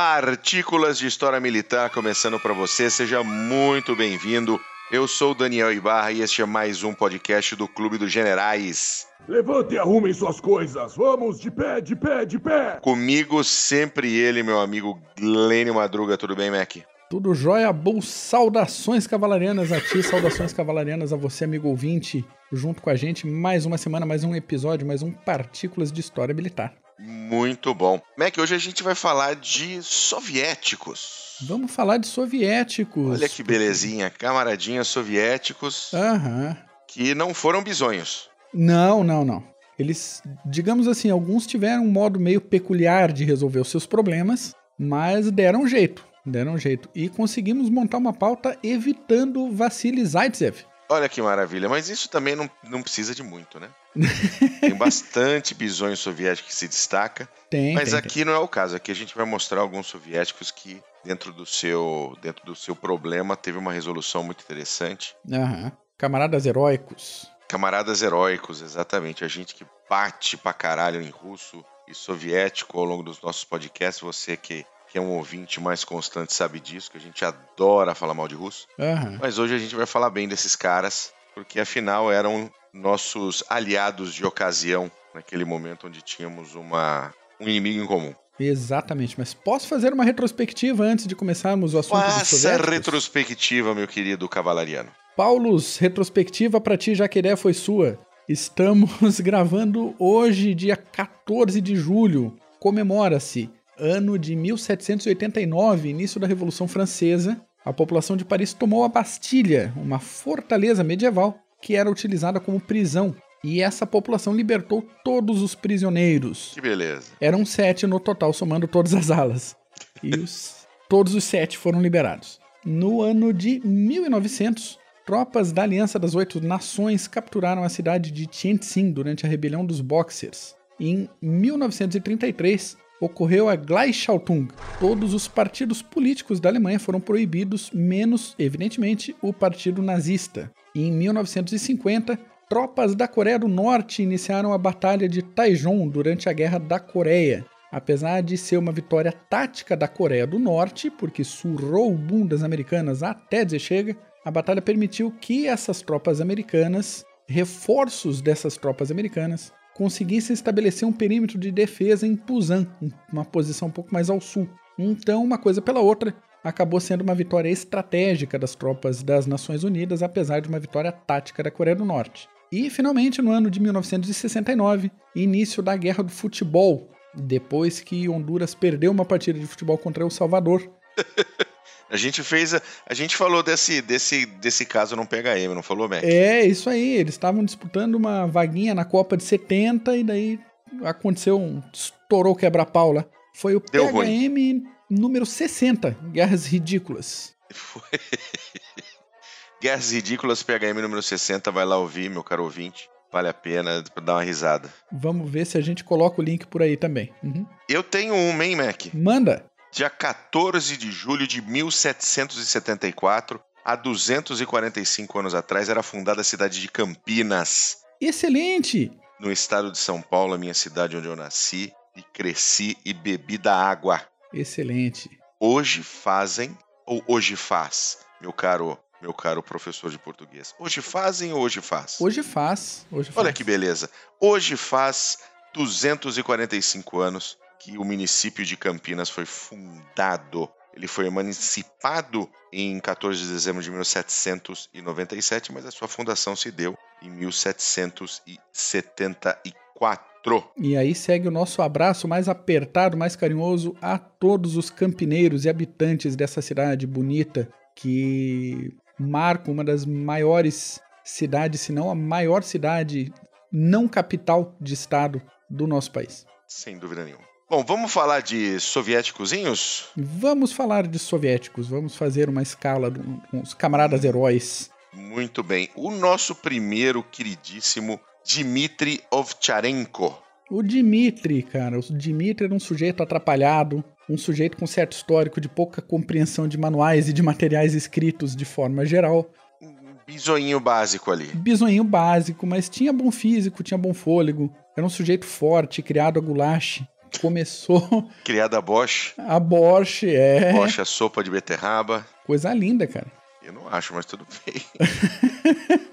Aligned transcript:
Partículas 0.00 0.96
de 0.96 1.08
História 1.08 1.40
Militar 1.40 1.90
começando 1.90 2.38
para 2.38 2.54
você, 2.54 2.88
seja 2.88 3.24
muito 3.24 3.96
bem-vindo. 3.96 4.60
Eu 4.92 5.08
sou 5.08 5.34
Daniel 5.34 5.72
Ibarra 5.72 6.12
e 6.12 6.20
este 6.20 6.40
é 6.40 6.44
mais 6.46 6.84
um 6.84 6.94
podcast 6.94 7.56
do 7.56 7.66
Clube 7.66 7.98
dos 7.98 8.12
Generais. 8.12 9.08
Levante 9.26 9.74
e 9.74 9.78
arrumem 9.78 10.12
suas 10.12 10.38
coisas. 10.38 10.94
Vamos 10.94 11.40
de 11.40 11.50
pé, 11.50 11.80
de 11.80 11.96
pé, 11.96 12.24
de 12.24 12.38
pé. 12.38 12.78
Comigo 12.80 13.42
sempre 13.42 14.16
ele, 14.16 14.44
meu 14.44 14.60
amigo 14.60 14.96
Glênio 15.18 15.74
Madruga. 15.74 16.16
Tudo 16.16 16.36
bem, 16.36 16.48
Mac? 16.48 16.76
Tudo 17.10 17.34
jóia, 17.34 17.72
bom. 17.72 18.00
Saudações 18.00 19.04
cavalarianas 19.04 19.72
a 19.72 19.80
ti, 19.80 20.00
saudações 20.04 20.52
cavalarianas 20.52 21.12
a 21.12 21.16
você, 21.16 21.42
amigo 21.42 21.66
ouvinte, 21.66 22.24
junto 22.52 22.80
com 22.80 22.88
a 22.88 22.94
gente. 22.94 23.26
Mais 23.26 23.66
uma 23.66 23.76
semana, 23.76 24.06
mais 24.06 24.22
um 24.22 24.32
episódio, 24.32 24.86
mais 24.86 25.02
um 25.02 25.10
Partículas 25.10 25.90
de 25.90 26.00
História 26.00 26.32
Militar. 26.32 26.72
Muito 26.98 27.72
bom. 27.74 28.00
Mac, 28.16 28.36
hoje 28.38 28.54
a 28.54 28.58
gente 28.58 28.82
vai 28.82 28.94
falar 28.94 29.36
de 29.36 29.82
soviéticos. 29.82 31.36
Vamos 31.42 31.70
falar 31.70 31.98
de 31.98 32.06
soviéticos. 32.06 33.12
Olha 33.12 33.28
que 33.28 33.42
belezinha, 33.42 34.10
camaradinhas 34.10 34.88
soviéticos 34.88 35.92
Aham. 35.94 36.56
que 36.88 37.14
não 37.14 37.32
foram 37.32 37.62
bisonhos. 37.62 38.28
Não, 38.52 39.04
não, 39.04 39.24
não. 39.24 39.44
Eles, 39.78 40.20
digamos 40.44 40.88
assim, 40.88 41.10
alguns 41.10 41.46
tiveram 41.46 41.84
um 41.84 41.90
modo 41.90 42.18
meio 42.18 42.40
peculiar 42.40 43.12
de 43.12 43.24
resolver 43.24 43.60
os 43.60 43.68
seus 43.70 43.86
problemas, 43.86 44.54
mas 44.76 45.30
deram 45.30 45.68
jeito. 45.68 46.04
Deram 46.26 46.58
jeito. 46.58 46.88
E 46.94 47.08
conseguimos 47.08 47.70
montar 47.70 47.98
uma 47.98 48.12
pauta 48.12 48.58
evitando 48.62 49.50
Vassili 49.52 50.04
Zaitsev. 50.04 50.64
Olha 50.90 51.08
que 51.08 51.20
maravilha, 51.22 51.68
mas 51.68 51.88
isso 51.88 52.08
também 52.08 52.34
não, 52.34 52.50
não 52.64 52.82
precisa 52.82 53.14
de 53.14 53.22
muito, 53.22 53.60
né? 53.60 53.68
Tem 54.60 54.74
bastante 54.74 55.54
bisonho 55.54 55.96
soviético 55.96 56.48
que 56.48 56.54
se 56.54 56.68
destaca, 56.68 57.28
Tem, 57.50 57.74
mas 57.74 57.90
tem, 57.90 57.98
aqui 57.98 58.24
não 58.24 58.32
é 58.32 58.38
o 58.38 58.48
caso. 58.48 58.76
Aqui 58.76 58.90
a 58.90 58.94
gente 58.94 59.16
vai 59.16 59.24
mostrar 59.24 59.60
alguns 59.60 59.86
soviéticos 59.86 60.50
que 60.50 60.82
dentro 61.04 61.32
do 61.32 61.46
seu 61.46 62.16
dentro 62.20 62.44
do 62.44 62.54
seu 62.54 62.76
problema 62.76 63.36
teve 63.36 63.58
uma 63.58 63.72
resolução 63.72 64.22
muito 64.22 64.42
interessante. 64.42 65.16
tem. 65.28 65.38
Aham. 65.38 65.72
Camaradas 65.96 66.46
heróicos. 66.46 67.28
Camaradas 67.48 68.02
heróicos, 68.02 68.62
exatamente. 68.62 69.24
A 69.24 69.28
gente 69.28 69.54
que 69.54 69.66
bate 69.90 70.36
pra 70.36 70.52
caralho 70.52 71.02
em 71.02 71.10
russo 71.10 71.64
e 71.88 71.94
soviético 71.94 72.78
ao 72.78 72.84
longo 72.84 73.02
dos 73.02 73.20
nossos 73.20 73.42
podcasts. 73.42 74.00
Você 74.00 74.36
que, 74.36 74.64
que 74.92 74.98
é 74.98 75.00
um 75.00 75.16
ouvinte 75.16 75.60
mais 75.60 75.82
constante 75.82 76.32
sabe 76.32 76.60
disso, 76.60 76.90
que 76.90 76.98
a 76.98 77.00
gente 77.00 77.24
adora 77.24 77.94
falar 77.94 78.14
mal 78.14 78.28
de 78.28 78.36
russo. 78.36 78.66
Aham. 78.78 79.18
Mas 79.20 79.38
hoje 79.38 79.54
a 79.54 79.58
gente 79.58 79.74
vai 79.74 79.86
falar 79.86 80.10
bem 80.10 80.28
desses 80.28 80.54
caras, 80.54 81.12
porque 81.34 81.58
afinal 81.58 82.12
eram 82.12 82.48
nossos 82.72 83.42
aliados 83.48 84.14
de 84.14 84.24
ocasião 84.24 84.90
naquele 85.14 85.44
momento 85.44 85.86
onde 85.86 86.02
tínhamos 86.02 86.54
uma, 86.54 87.12
um 87.40 87.48
inimigo 87.48 87.82
em 87.82 87.86
comum. 87.86 88.14
Exatamente, 88.38 89.16
mas 89.18 89.34
posso 89.34 89.66
fazer 89.66 89.92
uma 89.92 90.04
retrospectiva 90.04 90.84
antes 90.84 91.06
de 91.06 91.16
começarmos 91.16 91.74
o 91.74 91.78
assunto 91.78 92.04
dos 92.04 92.14
Faça 92.14 92.20
a 92.22 92.38
soviéticos? 92.38 92.70
retrospectiva, 92.72 93.74
meu 93.74 93.88
querido 93.88 94.28
cavalariano. 94.28 94.90
Paulos, 95.16 95.76
retrospectiva 95.78 96.60
pra 96.60 96.76
ti, 96.76 96.94
já 96.94 97.08
que 97.08 97.18
a 97.18 97.20
ideia 97.20 97.36
foi 97.36 97.52
sua. 97.52 97.98
Estamos 98.28 99.18
gravando 99.20 99.94
hoje, 99.98 100.54
dia 100.54 100.76
14 100.76 101.60
de 101.60 101.74
julho. 101.74 102.36
Comemora-se 102.60 103.50
ano 103.76 104.16
de 104.18 104.36
1789, 104.36 105.88
início 105.88 106.20
da 106.20 106.26
Revolução 106.26 106.68
Francesa. 106.68 107.40
A 107.64 107.72
população 107.72 108.16
de 108.16 108.24
Paris 108.24 108.52
tomou 108.52 108.84
a 108.84 108.88
Bastilha, 108.88 109.72
uma 109.76 109.98
fortaleza 109.98 110.84
medieval 110.84 111.36
que 111.60 111.74
era 111.76 111.90
utilizada 111.90 112.38
como 112.40 112.60
prisão. 112.60 113.14
E 113.44 113.60
essa 113.62 113.86
população 113.86 114.34
libertou 114.34 114.82
todos 115.04 115.42
os 115.42 115.54
prisioneiros. 115.54 116.50
Que 116.54 116.60
beleza. 116.60 117.12
Eram 117.20 117.44
sete 117.46 117.86
no 117.86 118.00
total, 118.00 118.32
somando 118.32 118.66
todas 118.66 118.92
as 118.94 119.10
alas. 119.10 119.56
E 120.02 120.10
os- 120.16 120.66
todos 120.88 121.14
os 121.14 121.22
sete 121.24 121.56
foram 121.56 121.80
liberados. 121.80 122.40
No 122.64 123.00
ano 123.00 123.32
de 123.32 123.60
1900, 123.64 124.78
tropas 125.06 125.52
da 125.52 125.62
Aliança 125.62 125.98
das 125.98 126.14
Oito 126.16 126.40
Nações 126.40 127.06
capturaram 127.06 127.62
a 127.62 127.68
cidade 127.68 128.10
de 128.10 128.26
Tientsin 128.26 128.90
durante 128.90 129.24
a 129.24 129.28
rebelião 129.28 129.64
dos 129.64 129.80
Boxers. 129.80 130.56
Em 130.80 131.08
1933, 131.22 132.76
ocorreu 133.00 133.48
a 133.48 133.54
Gleichschaltung. 133.56 134.48
Todos 134.80 135.14
os 135.14 135.28
partidos 135.28 135.80
políticos 135.80 136.40
da 136.40 136.48
Alemanha 136.48 136.80
foram 136.80 137.00
proibidos, 137.00 137.70
menos, 137.72 138.34
evidentemente, 138.38 139.14
o 139.22 139.32
Partido 139.32 139.80
Nazista. 139.80 140.50
E 140.78 140.82
em 140.86 140.92
1950, 140.92 142.16
tropas 142.48 142.94
da 142.94 143.08
Coreia 143.08 143.36
do 143.36 143.48
Norte 143.48 144.00
iniciaram 144.00 144.52
a 144.52 144.58
Batalha 144.58 145.08
de 145.08 145.22
Taijon 145.22 145.88
durante 145.88 146.28
a 146.28 146.32
Guerra 146.32 146.60
da 146.60 146.78
Coreia. 146.78 147.44
Apesar 147.72 148.20
de 148.20 148.38
ser 148.38 148.58
uma 148.58 148.70
vitória 148.70 149.10
tática 149.10 149.76
da 149.76 149.88
Coreia 149.88 150.24
do 150.24 150.38
Norte, 150.38 150.88
porque 150.88 151.24
surrou 151.24 151.92
o 151.92 151.98
boom 151.98 152.24
das 152.24 152.44
americanas 152.44 153.02
até 153.02 153.44
dizer 153.44 153.58
chega, 153.58 153.96
a 154.24 154.30
batalha 154.30 154.62
permitiu 154.62 155.10
que 155.20 155.48
essas 155.48 155.82
tropas 155.82 156.20
americanas, 156.20 157.04
reforços 157.26 158.22
dessas 158.22 158.56
tropas 158.56 158.92
americanas, 158.92 159.52
conseguissem 159.74 160.32
estabelecer 160.32 160.86
um 160.86 160.92
perímetro 160.92 161.36
de 161.36 161.50
defesa 161.50 162.06
em 162.06 162.14
Pusan, 162.14 162.68
uma 163.12 163.24
posição 163.24 163.66
um 163.66 163.72
pouco 163.72 163.92
mais 163.92 164.08
ao 164.08 164.20
sul. 164.20 164.48
Então, 164.78 165.24
uma 165.24 165.38
coisa 165.38 165.60
pela 165.60 165.80
outra, 165.80 166.14
acabou 166.42 166.80
sendo 166.80 167.02
uma 167.02 167.14
vitória 167.14 167.48
estratégica 167.48 168.38
das 168.38 168.54
tropas 168.54 169.02
das 169.02 169.26
Nações 169.26 169.64
Unidas, 169.64 170.02
apesar 170.02 170.40
de 170.40 170.48
uma 170.48 170.58
vitória 170.58 170.92
tática 170.92 171.42
da 171.42 171.50
Coreia 171.50 171.76
do 171.76 171.84
Norte. 171.84 172.28
E, 172.50 172.70
finalmente, 172.70 173.20
no 173.20 173.30
ano 173.30 173.50
de 173.50 173.60
1969, 173.60 174.90
início 175.14 175.62
da 175.62 175.76
Guerra 175.76 176.02
do 176.02 176.10
Futebol, 176.10 176.88
depois 177.14 177.80
que 177.80 178.08
Honduras 178.08 178.54
perdeu 178.54 178.90
uma 178.90 179.04
partida 179.04 179.38
de 179.38 179.46
futebol 179.46 179.76
contra 179.76 180.02
El 180.02 180.10
Salvador. 180.10 180.68
A 181.90 181.96
gente 181.96 182.22
fez. 182.22 182.52
A, 182.52 182.60
a 182.86 182.92
gente 182.92 183.16
falou 183.16 183.42
desse, 183.42 183.80
desse, 183.80 184.26
desse 184.26 184.66
caso 184.66 184.94
no 184.94 185.06
PHM, 185.06 185.54
não 185.54 185.62
falou, 185.62 185.88
Mac? 185.88 186.04
É, 186.04 186.44
isso 186.44 186.68
aí, 186.68 186.96
eles 186.96 187.14
estavam 187.14 187.42
disputando 187.42 187.94
uma 187.94 188.26
vaguinha 188.26 188.74
na 188.74 188.84
Copa 188.84 189.16
de 189.16 189.24
70 189.24 189.96
e 189.96 190.04
daí 190.04 190.40
aconteceu 190.84 191.40
um. 191.40 191.62
estourou 191.72 192.34
o 192.34 192.36
quebra-pau 192.36 192.92
lá. 192.92 193.06
Foi 193.34 193.56
o 193.56 193.62
Deu 193.72 193.86
PHM 193.86 194.68
número 194.90 195.26
60, 195.26 195.90
Guerras 196.12 196.46
Ridículas. 196.46 197.34
Foi. 197.52 197.82
Guerras 199.60 199.92
Ridículas, 199.92 200.42
PHM 200.42 200.80
número 200.80 201.02
60, 201.02 201.50
vai 201.50 201.64
lá 201.64 201.76
ouvir, 201.78 202.08
meu 202.08 202.22
caro 202.22 202.44
ouvinte. 202.44 202.88
Vale 203.10 203.28
a 203.28 203.34
pena 203.34 203.82
dar 204.02 204.14
uma 204.14 204.22
risada. 204.22 204.72
Vamos 204.92 205.30
ver 205.30 205.46
se 205.46 205.56
a 205.56 205.60
gente 205.62 205.82
coloca 205.82 206.20
o 206.20 206.24
link 206.24 206.46
por 206.46 206.62
aí 206.62 206.76
também. 206.76 207.10
Uhum. 207.22 207.46
Eu 207.68 207.82
tenho 207.82 208.14
uma, 208.14 208.44
hein, 208.44 208.54
Mac? 208.56 208.92
Manda! 208.92 209.44
Dia 209.72 209.88
14 209.90 210.76
de 210.76 210.90
julho 210.90 211.26
de 211.26 211.40
1774, 211.42 213.40
há 213.64 213.76
245 213.76 215.18
anos 215.18 215.34
atrás, 215.34 215.68
era 215.68 215.82
fundada 215.82 216.20
a 216.20 216.24
cidade 216.24 216.60
de 216.60 216.68
Campinas, 216.68 217.78
Excelente! 218.00 218.92
no 219.20 219.32
estado 219.32 219.70
de 219.72 219.78
São 219.78 220.00
Paulo, 220.00 220.34
a 220.34 220.38
minha 220.38 220.54
cidade 220.54 220.96
onde 220.96 221.06
eu 221.06 221.16
nasci 221.16 221.72
e 221.96 222.02
cresci 222.02 222.76
e 222.84 222.94
bebi 222.94 223.36
da 223.36 223.54
água. 223.54 224.00
Excelente. 224.32 225.10
Hoje 225.40 225.82
fazem, 225.82 226.56
ou 226.86 227.02
hoje 227.06 227.36
faz, 227.36 227.98
meu 228.20 228.32
caro, 228.32 228.78
meu 229.00 229.14
caro 229.14 229.42
professor 229.42 229.90
de 229.90 229.98
português. 229.98 230.54
Hoje 230.58 230.82
fazem 230.82 231.32
ou 231.32 231.40
hoje 231.40 231.60
faz? 231.60 231.96
Hoje 232.00 232.22
faz. 232.22 232.86
Hoje 232.90 233.10
faz. 233.10 233.24
Olha 233.24 233.32
que 233.32 233.44
beleza. 233.44 233.90
Hoje 234.20 234.56
faz 234.56 235.18
245 235.54 237.00
anos 237.00 237.38
que 237.58 237.78
o 237.78 237.84
município 237.84 238.44
de 238.44 238.56
Campinas 238.56 239.10
foi 239.10 239.24
fundado. 239.24 240.48
Ele 240.74 240.86
foi 240.86 241.06
emancipado 241.06 242.30
em 242.52 242.78
14 242.78 243.20
de 243.20 243.28
dezembro 243.28 243.62
de 243.62 243.70
1797, 243.70 245.52
mas 245.52 245.64
a 245.66 245.70
sua 245.70 245.88
fundação 245.88 246.36
se 246.36 246.50
deu 246.50 246.76
em 247.02 247.10
1774. 247.10 250.07
E 250.56 250.76
aí 250.76 250.94
segue 250.94 251.28
o 251.28 251.30
nosso 251.30 251.62
abraço 251.62 252.08
mais 252.08 252.28
apertado, 252.28 252.96
mais 252.96 253.16
carinhoso 253.16 253.76
a 253.80 253.98
todos 253.98 254.56
os 254.56 254.70
campineiros 254.70 255.44
e 255.44 255.48
habitantes 255.48 256.16
dessa 256.16 256.42
cidade 256.42 256.86
bonita 256.86 257.48
que 257.74 258.76
marca 258.98 259.50
uma 259.50 259.64
das 259.64 259.86
maiores 259.86 260.80
cidades, 261.04 261.60
se 261.60 261.72
não 261.72 261.90
a 261.90 261.94
maior 261.94 262.42
cidade 262.42 263.12
não 263.50 263.88
capital 263.88 264.54
de 264.60 264.74
estado 264.74 265.22
do 265.48 265.66
nosso 265.66 265.92
país. 265.92 266.26
Sem 266.46 266.78
dúvida 266.78 267.04
nenhuma. 267.04 267.24
Bom, 267.48 267.64
vamos 267.64 267.92
falar 267.92 268.20
de 268.20 268.60
soviéticozinhos? 268.60 269.88
Vamos 269.96 270.52
falar 270.52 270.86
de 270.86 270.98
soviéticos, 270.98 271.66
vamos 271.66 271.96
fazer 271.96 272.28
uma 272.28 272.42
escala 272.42 272.90
de 272.90 273.00
uns 273.32 273.54
camaradas 273.54 274.04
heróis. 274.04 274.70
Muito 274.92 275.42
bem. 275.42 275.70
O 275.74 275.90
nosso 275.90 276.34
primeiro 276.34 277.02
queridíssimo 277.02 277.98
Dmitry 278.28 279.00
Ovcharenko. 279.10 280.22
O 280.50 280.62
Dmitri, 280.62 281.42
cara, 281.42 281.78
o 281.78 281.82
Dmitri 281.82 282.44
era 282.44 282.54
um 282.54 282.60
sujeito 282.60 283.02
atrapalhado, 283.02 283.82
um 284.08 284.18
sujeito 284.18 284.56
com 284.58 284.66
certo 284.66 284.92
histórico 284.92 285.40
de 285.40 285.48
pouca 285.48 285.80
compreensão 285.80 286.46
de 286.46 286.58
manuais 286.58 287.08
e 287.08 287.12
de 287.14 287.22
materiais 287.22 287.74
escritos 287.74 288.36
de 288.36 288.44
forma 288.44 288.84
geral. 288.84 289.30
Um 289.62 289.94
bisoinho 290.06 290.60
básico 290.60 291.10
ali. 291.10 291.26
Bisonhinho 291.34 291.84
básico, 291.84 292.46
mas 292.46 292.68
tinha 292.68 292.92
bom 292.92 293.10
físico, 293.10 293.62
tinha 293.62 293.78
bom 293.78 293.94
fôlego. 293.94 294.52
Era 294.76 294.86
um 294.86 294.90
sujeito 294.90 295.24
forte, 295.24 295.80
criado 295.82 296.18
a 296.18 296.22
goulash, 296.22 296.82
começou 297.22 298.08
Criada 298.24 298.60
Bosch. 298.60 299.14
a 299.16 299.40
Bosch, 299.40 300.02
é. 300.04 300.52
Bosch, 300.52 300.78
a 300.78 300.84
sopa 300.84 301.24
de 301.24 301.30
beterraba. 301.30 302.06
Coisa 302.26 302.52
linda, 302.52 302.86
cara. 302.86 303.06
Eu 303.42 303.54
não 303.54 303.66
acho, 303.68 303.94
mas 303.94 304.04
tudo 304.04 304.26
bem. 304.44 304.62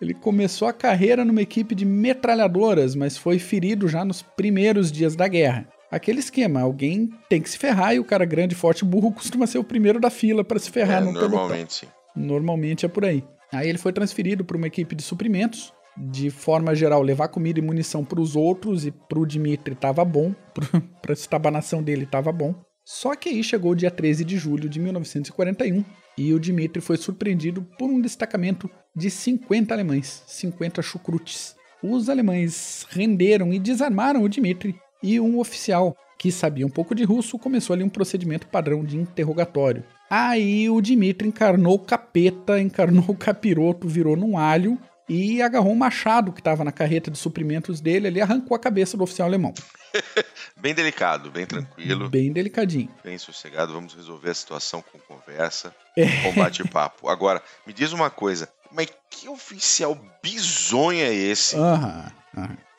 Ele 0.00 0.12
começou 0.14 0.68
a 0.68 0.72
carreira 0.72 1.24
numa 1.24 1.40
equipe 1.42 1.74
de 1.74 1.84
metralhadoras, 1.84 2.94
mas 2.94 3.16
foi 3.16 3.38
ferido 3.38 3.88
já 3.88 4.04
nos 4.04 4.22
primeiros 4.22 4.90
dias 4.90 5.14
da 5.16 5.28
guerra. 5.28 5.68
Aquele 5.90 6.18
esquema, 6.18 6.60
alguém 6.60 7.08
tem 7.28 7.40
que 7.40 7.48
se 7.48 7.56
ferrar 7.56 7.94
e 7.94 8.00
o 8.00 8.04
cara 8.04 8.24
grande, 8.24 8.54
forte, 8.54 8.84
burro 8.84 9.12
costuma 9.12 9.46
ser 9.46 9.58
o 9.58 9.64
primeiro 9.64 10.00
da 10.00 10.10
fila 10.10 10.42
para 10.42 10.58
se 10.58 10.70
ferrar 10.70 10.98
É, 11.02 11.04
no 11.04 11.12
pelotão. 11.12 11.30
normalmente, 11.30 11.72
sim. 11.74 11.86
Normalmente 12.16 12.84
é 12.84 12.88
por 12.88 13.04
aí. 13.04 13.22
Aí 13.52 13.68
ele 13.68 13.78
foi 13.78 13.92
transferido 13.92 14.44
para 14.44 14.56
uma 14.56 14.66
equipe 14.66 14.94
de 14.94 15.02
suprimentos. 15.02 15.72
De 15.96 16.28
forma 16.28 16.74
geral, 16.74 17.02
levar 17.02 17.28
comida 17.28 17.60
e 17.60 17.62
munição 17.62 18.04
para 18.04 18.20
os 18.20 18.34
outros 18.34 18.84
e 18.84 18.90
para 18.90 19.18
o 19.20 19.24
Dimitri 19.24 19.76
tava 19.76 20.04
bom, 20.04 20.34
para 21.00 21.10
a 21.10 21.12
estabanação 21.12 21.80
dele 21.80 22.04
tava 22.04 22.32
bom. 22.32 22.52
Só 22.84 23.14
que 23.14 23.30
aí 23.30 23.42
chegou 23.42 23.72
o 23.72 23.74
dia 23.74 23.90
13 23.90 24.24
de 24.24 24.36
julho 24.36 24.68
de 24.68 24.78
1941 24.78 25.82
e 26.18 26.34
o 26.34 26.38
Dimitri 26.38 26.82
foi 26.82 26.96
surpreendido 26.98 27.62
por 27.78 27.88
um 27.88 28.00
destacamento 28.00 28.70
de 28.94 29.10
50 29.10 29.72
alemães, 29.72 30.22
50 30.26 30.82
chucrutes. 30.82 31.56
Os 31.82 32.08
alemães 32.08 32.86
renderam 32.90 33.52
e 33.52 33.58
desarmaram 33.58 34.22
o 34.22 34.28
Dimitri 34.28 34.78
e 35.02 35.18
um 35.18 35.38
oficial 35.38 35.96
que 36.18 36.30
sabia 36.30 36.66
um 36.66 36.70
pouco 36.70 36.94
de 36.94 37.04
russo 37.04 37.38
começou 37.38 37.74
ali 37.74 37.82
um 37.82 37.88
procedimento 37.88 38.46
padrão 38.46 38.84
de 38.84 38.96
interrogatório. 38.96 39.84
Aí 40.08 40.68
o 40.68 40.80
Dimitri 40.80 41.28
encarnou 41.28 41.78
capeta, 41.78 42.60
encarnou 42.60 43.14
capiroto, 43.16 43.88
virou 43.88 44.16
num 44.16 44.38
alho 44.38 44.78
e 45.08 45.42
agarrou 45.42 45.72
um 45.72 45.76
machado 45.76 46.32
que 46.32 46.40
estava 46.40 46.64
na 46.64 46.72
carreta 46.72 47.10
de 47.10 47.18
suprimentos 47.18 47.80
dele 47.80 48.06
ali, 48.08 48.20
arrancou 48.20 48.54
a 48.54 48.58
cabeça 48.58 48.96
do 48.96 49.04
oficial 49.04 49.28
alemão. 49.28 49.52
Bem 50.56 50.74
delicado, 50.74 51.30
bem 51.30 51.46
tranquilo, 51.46 52.08
Bem 52.08 52.32
delicadinho. 52.32 52.88
bem 53.04 53.18
sossegado. 53.18 53.72
Vamos 53.72 53.94
resolver 53.94 54.30
a 54.30 54.34
situação 54.34 54.82
com 54.82 54.98
conversa, 54.98 55.74
É. 55.96 56.22
com 56.22 56.32
bate-papo. 56.34 57.08
Agora, 57.08 57.42
me 57.66 57.72
diz 57.72 57.92
uma 57.92 58.08
coisa. 58.10 58.48
Mas 58.72 58.88
que 59.10 59.28
oficial 59.28 59.96
bizonho 60.22 61.00
é 61.04 61.12
esse 61.14 61.54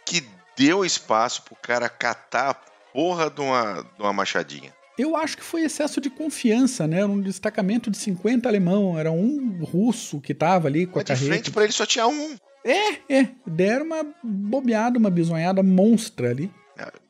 que 0.05 0.27
deu 0.57 0.83
espaço 0.83 1.43
pro 1.43 1.55
cara 1.55 1.87
catar 1.87 2.49
a 2.49 2.53
porra 2.91 3.29
de 3.29 3.39
uma, 3.39 3.83
de 3.95 4.01
uma 4.01 4.11
machadinha? 4.13 4.73
Eu 4.97 5.15
acho 5.15 5.35
que 5.37 5.43
foi 5.43 5.61
excesso 5.63 5.99
de 5.99 6.09
confiança, 6.09 6.87
né? 6.87 6.97
Era 6.99 7.07
um 7.07 7.19
destacamento 7.19 7.91
de 7.91 7.97
50 7.97 8.47
alemão, 8.47 8.97
era 8.97 9.11
um 9.11 9.59
russo 9.63 10.21
que 10.21 10.33
tava 10.33 10.67
ali 10.67 10.85
com 10.85 10.99
a 10.99 11.03
Mas 11.07 11.19
de 11.19 11.25
frente 11.25 11.29
carreta. 11.41 11.51
pra 11.51 11.63
ele 11.63 11.73
só 11.73 11.85
tinha 11.85 12.07
um. 12.07 12.35
É, 12.63 12.93
é, 13.21 13.27
deram 13.45 13.85
uma 13.85 14.05
bobeada, 14.23 14.97
uma 14.97 15.09
bisonhada 15.09 15.61
monstra 15.61 16.29
ali. 16.29 16.51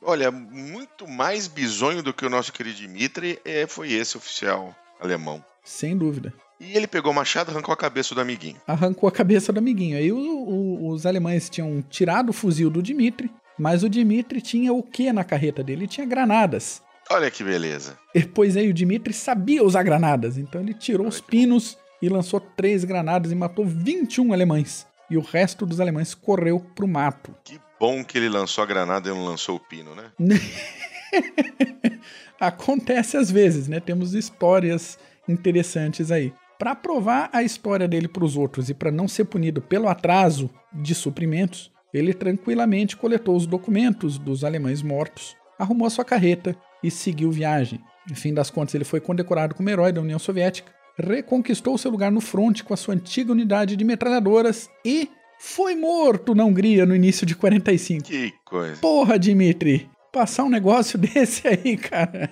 Olha, 0.02 0.30
muito 0.30 1.08
mais 1.08 1.48
bizonho 1.48 2.04
do 2.04 2.14
que 2.14 2.26
o 2.26 2.30
nosso 2.30 2.52
querido 2.54 2.76
Dimitri 2.78 3.40
é, 3.44 3.66
foi 3.66 3.92
esse 3.94 4.16
oficial 4.18 4.76
alemão. 5.00 5.44
Sem 5.64 5.98
dúvida. 5.98 6.32
E 6.60 6.76
ele 6.78 6.86
pegou 6.88 7.12
o 7.12 7.16
machado 7.16 7.50
e 7.50 7.54
arrancou 7.54 7.74
a 7.74 7.78
cabeça 7.78 8.14
do 8.14 8.22
amiguinho. 8.22 8.58
Arrancou 8.68 9.10
a 9.10 9.12
cabeça 9.12 9.52
do 9.52 9.58
amiguinho. 9.58 9.98
Aí 9.98 10.12
o- 10.12 10.18
o- 10.18 10.90
os 10.90 11.06
alemães 11.06 11.50
tinham 11.50 11.82
tirado 11.90 12.30
o 12.30 12.34
fuzil 12.34 12.70
do 12.70 12.82
Dimitri, 12.84 13.32
mas 13.58 13.84
o 13.84 13.90
Dimitri 13.90 14.40
tinha 14.42 14.72
o 14.72 14.84
que 14.84 15.12
na 15.12 15.24
carreta 15.24 15.64
dele? 15.64 15.82
Ele 15.82 15.88
tinha 15.88 16.06
granadas. 16.06 16.82
Olha 17.10 17.30
que 17.30 17.44
beleza. 17.44 17.98
Pois 18.34 18.58
aí 18.58 18.70
o 18.70 18.74
Dimitri 18.74 19.14
sabia 19.14 19.64
usar 19.64 19.84
granadas, 19.84 20.38
então 20.38 20.62
ele 20.62 20.74
tirou 20.74 21.08
os 21.08 21.22
pinos 21.22 21.78
e 22.02 22.10
lançou 22.10 22.40
três 22.40 22.84
granadas 22.84 23.32
e 23.32 23.36
matou 23.36 23.66
21 23.66 24.34
alemães. 24.34 24.88
E 25.10 25.18
o 25.18 25.22
resto 25.22 25.66
dos 25.66 25.80
alemães 25.80 26.16
correu 26.16 26.60
pro 26.60 26.88
mato. 26.88 27.36
Que 27.44 27.60
bom 27.80 28.04
que 28.04 28.18
ele 28.18 28.30
lançou 28.30 28.64
a 28.64 28.68
granada 28.68 29.08
e 29.08 29.14
não 29.14 29.24
lançou 29.24 29.58
o 29.58 29.60
pino, 29.60 29.94
né? 29.94 30.12
Acontece 32.40 33.18
às 33.18 33.30
vezes, 33.30 33.68
né? 33.68 33.80
Temos 33.80 34.14
histórias 34.14 34.98
interessantes 35.28 36.12
aí. 36.12 36.34
Para 36.58 36.76
provar 36.76 37.30
a 37.34 37.44
história 37.44 37.88
dele 37.88 38.08
para 38.08 38.24
os 38.24 38.36
outros 38.36 38.70
e 38.70 38.74
para 38.74 38.92
não 38.92 39.08
ser 39.08 39.26
punido 39.26 39.62
pelo 39.62 39.88
atraso 39.88 40.50
de 40.74 40.96
suprimentos, 40.96 41.72
ele 41.94 42.14
tranquilamente 42.14 42.98
coletou 42.98 43.36
os 43.36 43.46
documentos 43.46 44.18
dos 44.18 44.44
alemães 44.44 44.82
mortos, 44.82 45.36
arrumou 45.60 45.88
a 45.88 45.90
sua 45.90 46.06
carreta 46.06 46.56
e 46.86 46.92
seguiu 46.92 47.32
viagem. 47.32 47.82
No 48.10 48.16
fim 48.16 48.34
das 48.34 48.50
contas, 48.50 48.76
ele 48.76 48.84
foi 48.84 49.00
condecorado 49.00 49.56
como 49.56 49.70
herói 49.70 49.92
da 49.92 50.02
União 50.02 50.20
Soviética, 50.20 50.72
reconquistou 50.98 51.78
seu 51.78 51.92
lugar 51.92 52.12
no 52.12 52.22
fronte 52.22 52.64
com 52.64 52.74
a 52.74 52.78
sua 52.78 52.94
antiga 52.94 53.32
unidade 53.32 53.76
de 53.76 53.84
metralhadoras 53.84 54.70
e 54.84 55.10
foi 55.40 55.76
morto 55.76 56.34
na 56.34 56.46
Hungria 56.46 56.86
no 56.86 56.96
início 56.96 57.26
de 57.26 57.36
45. 57.36 58.06
Que 58.06 58.34
coisa. 58.46 58.80
Porra, 58.80 59.20
Dimitri, 59.20 59.90
passar 60.12 60.44
um 60.44 60.50
negócio 60.50 60.98
desse 61.00 61.48
aí, 61.48 61.76
cara. 61.78 62.30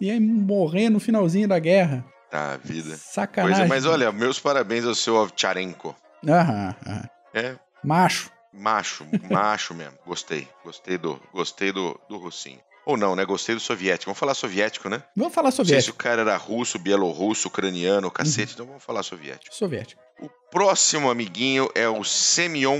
E 0.00 0.10
aí 0.10 0.18
morrer 0.18 0.90
no 0.90 0.98
finalzinho 0.98 1.46
da 1.46 1.58
guerra. 1.58 2.04
Tá, 2.30 2.56
vida. 2.56 2.96
Sacanagem. 2.96 3.58
Coisa, 3.58 3.68
mas 3.68 3.84
olha, 3.84 4.10
meus 4.10 4.40
parabéns 4.40 4.84
ao 4.84 4.94
seu 4.94 5.14
Ovcharenko. 5.16 5.94
Aham, 6.26 6.74
aham. 6.86 7.08
É, 7.34 7.56
Macho. 7.84 8.30
macho, 8.52 9.06
macho 9.30 9.74
mesmo. 9.74 9.98
Gostei, 10.06 10.48
gostei 10.64 10.98
do, 10.98 11.20
gostei 11.32 11.72
do, 11.72 11.98
do 12.08 12.16
russinho. 12.18 12.60
Ou 12.84 12.96
não, 12.96 13.14
né? 13.14 13.24
Gostei 13.24 13.54
do 13.54 13.60
soviético. 13.60 14.06
Vamos 14.06 14.18
falar 14.18 14.34
soviético, 14.34 14.88
né? 14.88 15.02
Vamos 15.16 15.32
falar 15.34 15.46
Não 15.48 15.52
sei 15.52 15.64
se 15.64 15.68
soviético. 15.70 15.94
o 15.94 15.98
cara 16.02 16.22
era 16.22 16.36
russo, 16.36 16.78
bielorrusso, 16.78 17.48
ucraniano, 17.48 18.10
cacete, 18.10 18.54
então 18.54 18.66
vamos 18.66 18.82
falar 18.82 19.02
soviético. 19.02 19.54
Soviético. 19.54 20.00
O 20.20 20.28
próximo 20.50 21.10
amiguinho 21.10 21.68
é 21.74 21.88
o 21.88 22.02
Semyon 22.04 22.78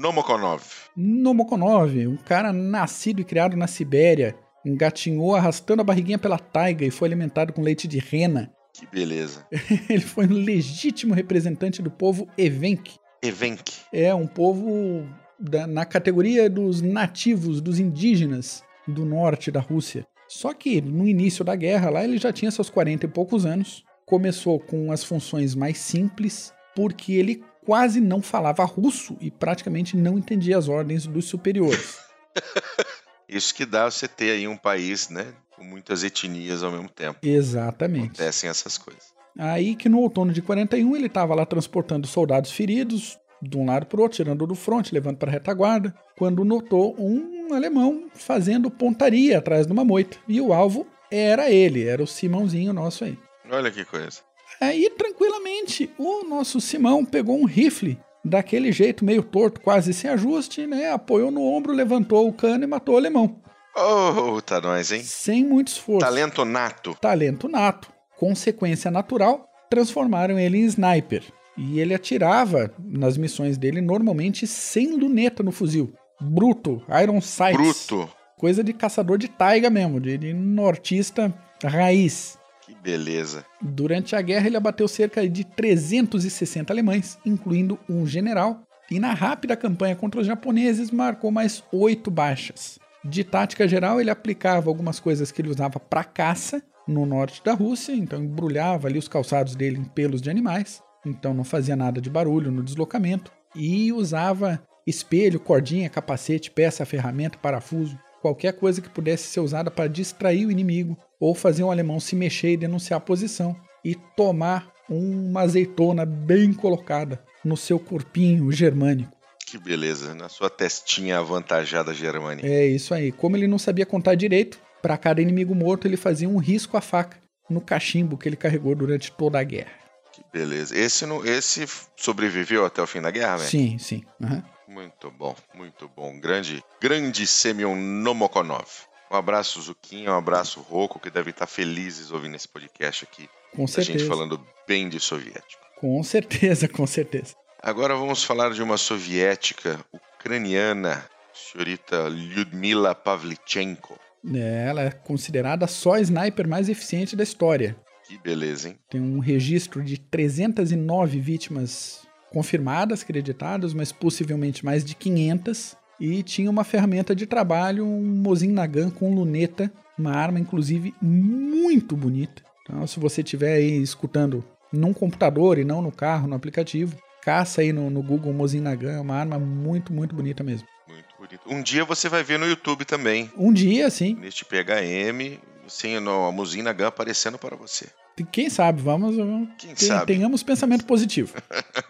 Nomokonov. 0.00 0.62
Nomokonov, 0.96 2.06
um 2.06 2.16
cara 2.16 2.52
nascido 2.52 3.20
e 3.20 3.24
criado 3.24 3.56
na 3.56 3.66
Sibéria, 3.66 4.34
engatinhou 4.64 5.34
arrastando 5.36 5.82
a 5.82 5.84
barriguinha 5.84 6.18
pela 6.18 6.38
taiga 6.38 6.84
e 6.84 6.90
foi 6.90 7.08
alimentado 7.08 7.52
com 7.52 7.60
leite 7.62 7.86
de 7.86 7.98
rena. 7.98 8.50
Que 8.72 8.86
beleza. 8.86 9.46
Ele 9.88 10.00
foi 10.00 10.26
um 10.26 10.32
legítimo 10.32 11.12
representante 11.14 11.82
do 11.82 11.90
povo 11.90 12.26
Evenk. 12.38 12.94
Evenk. 13.22 13.70
É 13.92 14.14
um 14.14 14.26
povo 14.26 15.06
da- 15.38 15.66
na 15.66 15.84
categoria 15.84 16.48
dos 16.48 16.80
nativos, 16.80 17.60
dos 17.60 17.78
indígenas 17.78 18.62
do 18.86 19.04
norte 19.04 19.50
da 19.50 19.60
Rússia. 19.60 20.06
Só 20.28 20.54
que 20.54 20.80
no 20.80 21.06
início 21.06 21.44
da 21.44 21.54
guerra 21.54 21.90
lá 21.90 22.04
ele 22.04 22.18
já 22.18 22.32
tinha 22.32 22.50
seus 22.50 22.70
40 22.70 23.06
e 23.06 23.08
poucos 23.08 23.44
anos. 23.44 23.84
Começou 24.06 24.58
com 24.58 24.90
as 24.90 25.04
funções 25.04 25.54
mais 25.54 25.78
simples, 25.78 26.52
porque 26.74 27.12
ele 27.12 27.44
quase 27.64 28.00
não 28.00 28.20
falava 28.20 28.64
russo 28.64 29.16
e 29.20 29.30
praticamente 29.30 29.96
não 29.96 30.18
entendia 30.18 30.58
as 30.58 30.68
ordens 30.68 31.06
dos 31.06 31.26
superiores. 31.26 31.98
Isso 33.28 33.54
que 33.54 33.64
dá 33.64 33.90
você 33.90 34.08
ter 34.08 34.32
aí 34.32 34.48
um 34.48 34.56
país, 34.56 35.08
né? 35.08 35.32
Com 35.54 35.64
muitas 35.64 36.02
etnias 36.02 36.62
ao 36.62 36.72
mesmo 36.72 36.88
tempo. 36.88 37.18
Exatamente. 37.22 38.06
Acontecem 38.06 38.50
essas 38.50 38.76
coisas. 38.76 39.12
Aí 39.38 39.74
que 39.74 39.88
no 39.88 40.00
outono 40.00 40.32
de 40.32 40.42
41 40.42 40.96
ele 40.96 41.06
estava 41.06 41.34
lá 41.34 41.46
transportando 41.46 42.06
soldados 42.06 42.52
feridos 42.52 43.18
de 43.40 43.56
um 43.56 43.66
lado 43.66 43.86
para 43.86 43.98
o 43.98 44.02
outro, 44.02 44.16
tirando 44.16 44.46
do 44.46 44.54
fronte, 44.54 44.94
levando 44.94 45.16
para 45.16 45.30
a 45.30 45.32
retaguarda, 45.32 45.94
quando 46.16 46.44
notou 46.44 46.94
um 46.98 47.41
alemão 47.54 48.08
fazendo 48.14 48.70
pontaria 48.70 49.38
atrás 49.38 49.66
de 49.66 49.72
uma 49.72 49.84
moita. 49.84 50.16
E 50.28 50.40
o 50.40 50.52
alvo 50.52 50.86
era 51.10 51.50
ele, 51.50 51.86
era 51.86 52.02
o 52.02 52.06
Simãozinho 52.06 52.72
nosso 52.72 53.04
aí. 53.04 53.18
Olha 53.50 53.70
que 53.70 53.84
coisa. 53.84 54.20
Aí, 54.60 54.88
tranquilamente, 54.96 55.90
o 55.98 56.24
nosso 56.24 56.60
Simão 56.60 57.04
pegou 57.04 57.36
um 57.36 57.44
rifle, 57.44 57.98
daquele 58.24 58.70
jeito 58.70 59.04
meio 59.04 59.22
torto, 59.22 59.60
quase 59.60 59.92
sem 59.92 60.10
ajuste, 60.10 60.66
né? 60.66 60.90
Apoiou 60.92 61.30
no 61.30 61.42
ombro, 61.42 61.72
levantou 61.72 62.28
o 62.28 62.32
cano 62.32 62.64
e 62.64 62.66
matou 62.66 62.94
o 62.94 62.98
alemão. 62.98 63.40
Oh, 63.74 64.40
tá 64.40 64.60
nós, 64.60 64.92
hein? 64.92 65.02
Sem 65.02 65.44
muito 65.44 65.68
esforço. 65.68 66.06
Talento 66.06 66.44
nato. 66.44 66.94
talento 67.00 67.48
nato. 67.48 67.92
Consequência 68.18 68.90
natural, 68.90 69.48
transformaram 69.68 70.38
ele 70.38 70.58
em 70.58 70.64
sniper. 70.64 71.24
E 71.56 71.80
ele 71.80 71.94
atirava 71.94 72.72
nas 72.78 73.16
missões 73.16 73.58
dele 73.58 73.80
normalmente 73.80 74.46
sem 74.46 74.96
luneta 74.96 75.42
no 75.42 75.50
fuzil. 75.52 75.92
Bruto, 76.22 76.82
Iron 77.02 77.20
Sights. 77.20 77.86
Bruto. 77.86 78.10
Coisa 78.36 78.62
de 78.62 78.72
caçador 78.72 79.18
de 79.18 79.28
taiga 79.28 79.68
mesmo, 79.68 80.00
de, 80.00 80.16
de 80.18 80.32
nortista 80.32 81.32
raiz. 81.62 82.38
Que 82.62 82.74
beleza. 82.74 83.44
Durante 83.60 84.16
a 84.16 84.22
guerra 84.22 84.46
ele 84.46 84.56
abateu 84.56 84.86
cerca 84.88 85.28
de 85.28 85.44
360 85.44 86.72
alemães, 86.72 87.18
incluindo 87.24 87.78
um 87.88 88.06
general, 88.06 88.62
e 88.90 88.98
na 88.98 89.14
rápida 89.14 89.56
campanha 89.56 89.96
contra 89.96 90.20
os 90.20 90.26
japoneses 90.26 90.90
marcou 90.90 91.30
mais 91.30 91.62
oito 91.72 92.10
baixas. 92.10 92.78
De 93.04 93.24
tática 93.24 93.66
geral, 93.66 94.00
ele 94.00 94.10
aplicava 94.10 94.70
algumas 94.70 95.00
coisas 95.00 95.32
que 95.32 95.42
ele 95.42 95.50
usava 95.50 95.80
para 95.80 96.04
caça 96.04 96.62
no 96.86 97.04
norte 97.04 97.42
da 97.44 97.52
Rússia, 97.52 97.92
então 97.92 98.22
embrulhava 98.22 98.86
ali 98.86 98.98
os 98.98 99.08
calçados 99.08 99.56
dele 99.56 99.78
em 99.78 99.84
pelos 99.84 100.20
de 100.20 100.30
animais, 100.30 100.82
então 101.04 101.34
não 101.34 101.44
fazia 101.44 101.74
nada 101.74 102.00
de 102.00 102.10
barulho 102.10 102.50
no 102.50 102.62
deslocamento, 102.62 103.32
e 103.54 103.92
usava 103.92 104.62
espelho, 104.86 105.40
cordinha, 105.40 105.88
capacete, 105.88 106.50
peça, 106.50 106.84
ferramenta, 106.84 107.38
parafuso, 107.38 107.98
qualquer 108.20 108.52
coisa 108.52 108.80
que 108.80 108.88
pudesse 108.88 109.24
ser 109.24 109.40
usada 109.40 109.70
para 109.70 109.88
distrair 109.88 110.46
o 110.46 110.50
inimigo 110.50 110.96
ou 111.18 111.34
fazer 111.34 111.64
um 111.64 111.70
alemão 111.70 111.98
se 111.98 112.14
mexer 112.14 112.52
e 112.52 112.56
denunciar 112.56 112.98
a 112.98 113.00
posição 113.00 113.56
e 113.84 113.94
tomar 114.16 114.72
uma 114.88 115.42
azeitona 115.42 116.04
bem 116.06 116.52
colocada 116.52 117.22
no 117.44 117.56
seu 117.56 117.78
corpinho 117.78 118.50
germânico. 118.52 119.12
Que 119.46 119.58
beleza, 119.58 120.14
na 120.14 120.28
sua 120.28 120.48
testinha 120.48 121.18
avantajada 121.18 121.92
germânica. 121.92 122.46
É 122.46 122.66
isso 122.66 122.94
aí. 122.94 123.12
Como 123.12 123.36
ele 123.36 123.46
não 123.46 123.58
sabia 123.58 123.84
contar 123.84 124.14
direito, 124.14 124.58
para 124.80 124.96
cada 124.96 125.20
inimigo 125.20 125.54
morto 125.54 125.86
ele 125.86 125.96
fazia 125.96 126.28
um 126.28 126.38
risco 126.38 126.76
à 126.76 126.80
faca 126.80 127.18
no 127.50 127.60
cachimbo 127.60 128.16
que 128.16 128.28
ele 128.28 128.36
carregou 128.36 128.74
durante 128.74 129.12
toda 129.12 129.38
a 129.38 129.44
guerra. 129.44 129.72
Que 130.12 130.22
beleza. 130.32 130.76
Esse, 130.76 131.06
não, 131.06 131.24
esse 131.24 131.66
sobreviveu 131.96 132.64
até 132.64 132.82
o 132.82 132.86
fim 132.86 133.00
da 133.00 133.10
guerra, 133.10 133.38
né? 133.38 133.44
Sim, 133.44 133.78
sim. 133.78 134.02
Uhum. 134.20 134.42
Muito 134.68 135.10
bom, 135.10 135.34
muito 135.54 135.88
bom. 135.88 136.18
Grande, 136.18 136.62
grande 136.80 137.26
Semyon 137.26 137.74
Nomokonov. 137.76 138.66
Um 139.10 139.16
abraço, 139.16 139.60
Zuquinha, 139.60 140.10
um 140.12 140.16
abraço, 140.16 140.60
Roco, 140.60 140.98
que 140.98 141.10
deve 141.10 141.30
estar 141.30 141.46
felizes 141.46 142.10
ouvindo 142.10 142.34
esse 142.36 142.48
podcast 142.48 143.04
aqui. 143.04 143.28
Com 143.54 143.64
A 143.64 143.68
certeza. 143.68 143.98
gente 143.98 144.08
falando 144.08 144.40
bem 144.66 144.88
de 144.88 144.98
soviético. 144.98 145.60
Com 145.78 146.02
certeza, 146.02 146.66
com 146.68 146.86
certeza. 146.86 147.34
Agora 147.62 147.94
vamos 147.94 148.24
falar 148.24 148.50
de 148.54 148.62
uma 148.62 148.78
soviética 148.78 149.84
ucraniana, 149.92 151.04
senhorita 151.34 152.08
Lyudmila 152.08 152.94
Pavlichenko. 152.94 153.98
É, 154.34 154.66
ela 154.68 154.82
é 154.82 154.90
considerada 154.90 155.66
só 155.66 155.94
a 155.94 156.00
sniper 156.00 156.48
mais 156.48 156.68
eficiente 156.68 157.14
da 157.14 157.22
história. 157.22 157.76
Que 158.06 158.16
beleza, 158.18 158.68
hein? 158.68 158.78
Tem 158.88 159.00
um 159.00 159.18
registro 159.18 159.82
de 159.82 159.98
309 159.98 161.20
vítimas 161.20 162.06
confirmadas, 162.32 163.02
acreditadas, 163.02 163.74
mas 163.74 163.92
possivelmente 163.92 164.64
mais 164.64 164.84
de 164.84 164.94
500. 164.94 165.76
E 166.00 166.22
tinha 166.22 166.50
uma 166.50 166.64
ferramenta 166.64 167.14
de 167.14 167.26
trabalho, 167.26 167.86
um 167.86 168.02
Mosin 168.02 168.50
Nagant 168.50 168.92
com 168.94 169.14
luneta, 169.14 169.70
uma 169.96 170.12
arma 170.12 170.40
inclusive 170.40 170.92
muito 171.00 171.96
bonita. 171.96 172.42
Então, 172.62 172.86
se 172.86 172.98
você 172.98 173.20
estiver 173.20 173.54
aí 173.54 173.80
escutando 173.82 174.42
num 174.72 174.92
computador 174.92 175.58
e 175.58 175.64
não 175.64 175.80
no 175.82 175.92
carro, 175.92 176.26
no 176.26 176.34
aplicativo, 176.34 176.96
caça 177.22 177.60
aí 177.60 177.72
no, 177.72 177.88
no 177.90 178.02
Google 178.02 178.32
Mosin 178.32 178.60
Nagant, 178.60 178.96
é 178.96 179.00
uma 179.00 179.14
arma 179.14 179.38
muito, 179.38 179.92
muito 179.92 180.14
bonita 180.14 180.42
mesmo. 180.42 180.66
Muito 180.88 181.14
bonito. 181.18 181.40
Um 181.46 181.62
dia 181.62 181.84
você 181.84 182.08
vai 182.08 182.24
ver 182.24 182.38
no 182.38 182.46
YouTube 182.46 182.84
também, 182.84 183.30
Um 183.36 183.52
dia, 183.52 183.88
sim, 183.90 184.14
neste 184.14 184.44
PHM, 184.44 185.38
sem 185.68 185.96
a 185.96 186.00
Musina 186.32 186.72
Gun 186.72 186.86
aparecendo 186.86 187.38
para 187.38 187.54
você. 187.54 187.86
quem 188.32 188.50
sabe, 188.50 188.82
vamos, 188.82 189.16
vamos 189.16 189.48
Quem 189.58 189.74
Ten- 189.74 189.86
sabe? 189.88 190.06
Tenhamos 190.06 190.42
pensamento 190.42 190.84
positivo. 190.84 191.34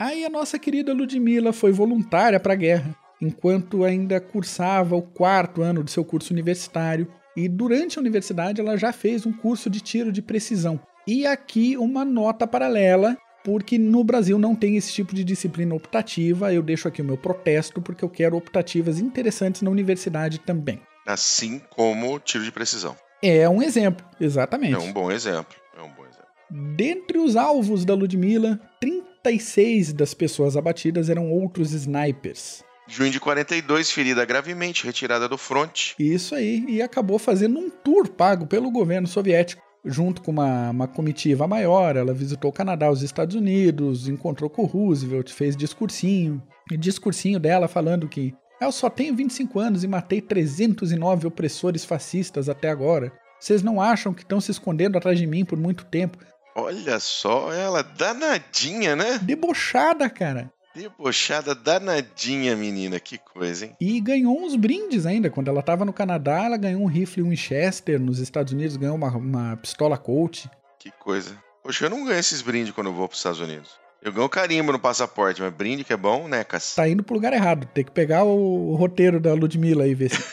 Aí 0.00 0.24
a 0.24 0.30
nossa 0.30 0.58
querida 0.58 0.94
Ludmilla 0.94 1.52
foi 1.52 1.72
voluntária 1.72 2.40
para 2.40 2.54
a 2.54 2.56
guerra, 2.56 2.96
enquanto 3.20 3.84
ainda 3.84 4.18
cursava 4.18 4.96
o 4.96 5.02
quarto 5.02 5.60
ano 5.60 5.84
do 5.84 5.90
seu 5.90 6.02
curso 6.02 6.32
universitário. 6.32 7.06
E 7.36 7.46
durante 7.46 7.98
a 7.98 8.00
universidade 8.00 8.62
ela 8.62 8.78
já 8.78 8.94
fez 8.94 9.26
um 9.26 9.32
curso 9.32 9.68
de 9.68 9.78
tiro 9.78 10.10
de 10.10 10.22
precisão. 10.22 10.80
E 11.06 11.26
aqui 11.26 11.76
uma 11.76 12.02
nota 12.02 12.46
paralela, 12.46 13.14
porque 13.44 13.76
no 13.76 14.02
Brasil 14.02 14.38
não 14.38 14.54
tem 14.54 14.78
esse 14.78 14.90
tipo 14.90 15.14
de 15.14 15.22
disciplina 15.22 15.74
optativa. 15.74 16.50
Eu 16.50 16.62
deixo 16.62 16.88
aqui 16.88 17.02
o 17.02 17.04
meu 17.04 17.18
protesto, 17.18 17.82
porque 17.82 18.02
eu 18.02 18.08
quero 18.08 18.38
optativas 18.38 18.98
interessantes 19.00 19.60
na 19.60 19.68
universidade 19.68 20.38
também. 20.38 20.80
Assim 21.06 21.60
como 21.68 22.18
tiro 22.20 22.42
de 22.42 22.50
precisão. 22.50 22.96
É 23.22 23.46
um 23.46 23.60
exemplo, 23.60 24.06
exatamente. 24.18 24.76
É 24.76 24.78
um 24.78 24.94
bom 24.94 25.12
exemplo. 25.12 25.56
É 25.76 25.82
um 25.82 25.90
bom 25.90 26.06
exemplo. 26.06 26.30
Dentre 26.74 27.18
os 27.18 27.36
alvos 27.36 27.84
da 27.84 27.92
Ludmilla, 27.92 28.58
36 29.22 29.92
das 29.92 30.14
pessoas 30.14 30.56
abatidas 30.56 31.08
eram 31.08 31.30
outros 31.30 31.72
snipers. 31.72 32.64
Junho 32.88 33.10
de 33.10 33.20
42, 33.20 33.90
ferida 33.90 34.24
gravemente, 34.24 34.84
retirada 34.84 35.28
do 35.28 35.38
fronte. 35.38 35.94
Isso 35.98 36.34
aí, 36.34 36.64
e 36.68 36.82
acabou 36.82 37.18
fazendo 37.18 37.58
um 37.58 37.70
tour 37.70 38.08
pago 38.08 38.46
pelo 38.46 38.70
governo 38.70 39.06
soviético. 39.06 39.62
Junto 39.84 40.20
com 40.20 40.30
uma, 40.32 40.70
uma 40.70 40.88
comitiva 40.88 41.46
maior, 41.46 41.96
ela 41.96 42.12
visitou 42.12 42.50
o 42.50 42.52
Canadá, 42.52 42.90
os 42.90 43.02
Estados 43.02 43.34
Unidos, 43.34 44.08
encontrou 44.08 44.50
com 44.50 44.62
o 44.62 44.66
Roosevelt, 44.66 45.30
fez 45.32 45.56
discursinho. 45.56 46.42
E 46.70 46.76
discursinho 46.76 47.38
dela 47.38 47.66
falando 47.68 48.08
que 48.08 48.34
"Ah, 48.60 48.66
eu 48.66 48.72
só 48.72 48.90
tenho 48.90 49.16
25 49.16 49.58
anos 49.58 49.82
e 49.82 49.88
matei 49.88 50.20
309 50.20 51.26
opressores 51.26 51.84
fascistas 51.84 52.48
até 52.48 52.68
agora. 52.68 53.12
Vocês 53.40 53.62
não 53.62 53.80
acham 53.80 54.12
que 54.12 54.22
estão 54.22 54.38
se 54.40 54.50
escondendo 54.50 54.98
atrás 54.98 55.18
de 55.18 55.26
mim 55.26 55.46
por 55.46 55.58
muito 55.58 55.86
tempo? 55.86 56.18
Olha 56.64 57.00
só, 57.00 57.52
ela 57.52 57.82
danadinha, 57.82 58.94
né? 58.94 59.18
Debochada, 59.22 60.08
cara. 60.08 60.52
Debochada 60.74 61.54
danadinha, 61.54 62.54
menina. 62.54 63.00
Que 63.00 63.18
coisa, 63.18 63.66
hein? 63.66 63.76
E 63.80 64.00
ganhou 64.00 64.40
uns 64.40 64.54
brindes 64.54 65.04
ainda. 65.04 65.28
Quando 65.28 65.48
ela 65.48 65.60
estava 65.60 65.84
no 65.84 65.92
Canadá, 65.92 66.44
ela 66.44 66.56
ganhou 66.56 66.82
um 66.82 66.86
rifle 66.86 67.22
Winchester. 67.22 68.00
Nos 68.00 68.18
Estados 68.18 68.52
Unidos, 68.52 68.76
ganhou 68.76 68.94
uma, 68.94 69.08
uma 69.08 69.56
pistola 69.56 69.98
Colt. 69.98 70.46
Que 70.78 70.90
coisa. 70.92 71.36
Poxa, 71.62 71.86
eu 71.86 71.90
não 71.90 72.04
ganho 72.04 72.20
esses 72.20 72.40
brindes 72.40 72.72
quando 72.72 72.86
eu 72.86 72.94
vou 72.94 73.08
para 73.08 73.14
os 73.14 73.18
Estados 73.18 73.40
Unidos. 73.40 73.70
Eu 74.02 74.12
ganho 74.12 74.28
carimbo 74.28 74.72
no 74.72 74.78
passaporte, 74.78 75.42
mas 75.42 75.52
brinde 75.52 75.84
que 75.84 75.92
é 75.92 75.96
bom, 75.96 76.26
né, 76.26 76.42
Cass? 76.42 76.74
Tá 76.74 76.88
indo 76.88 77.02
pro 77.02 77.14
lugar 77.14 77.32
errado. 77.34 77.66
Tem 77.74 77.84
que 77.84 77.90
pegar 77.90 78.24
o, 78.24 78.70
o 78.70 78.74
roteiro 78.76 79.20
da 79.20 79.34
Ludmilla 79.34 79.84
aí 79.84 79.90
e 79.90 79.94
ver 79.94 80.10
se. 80.10 80.24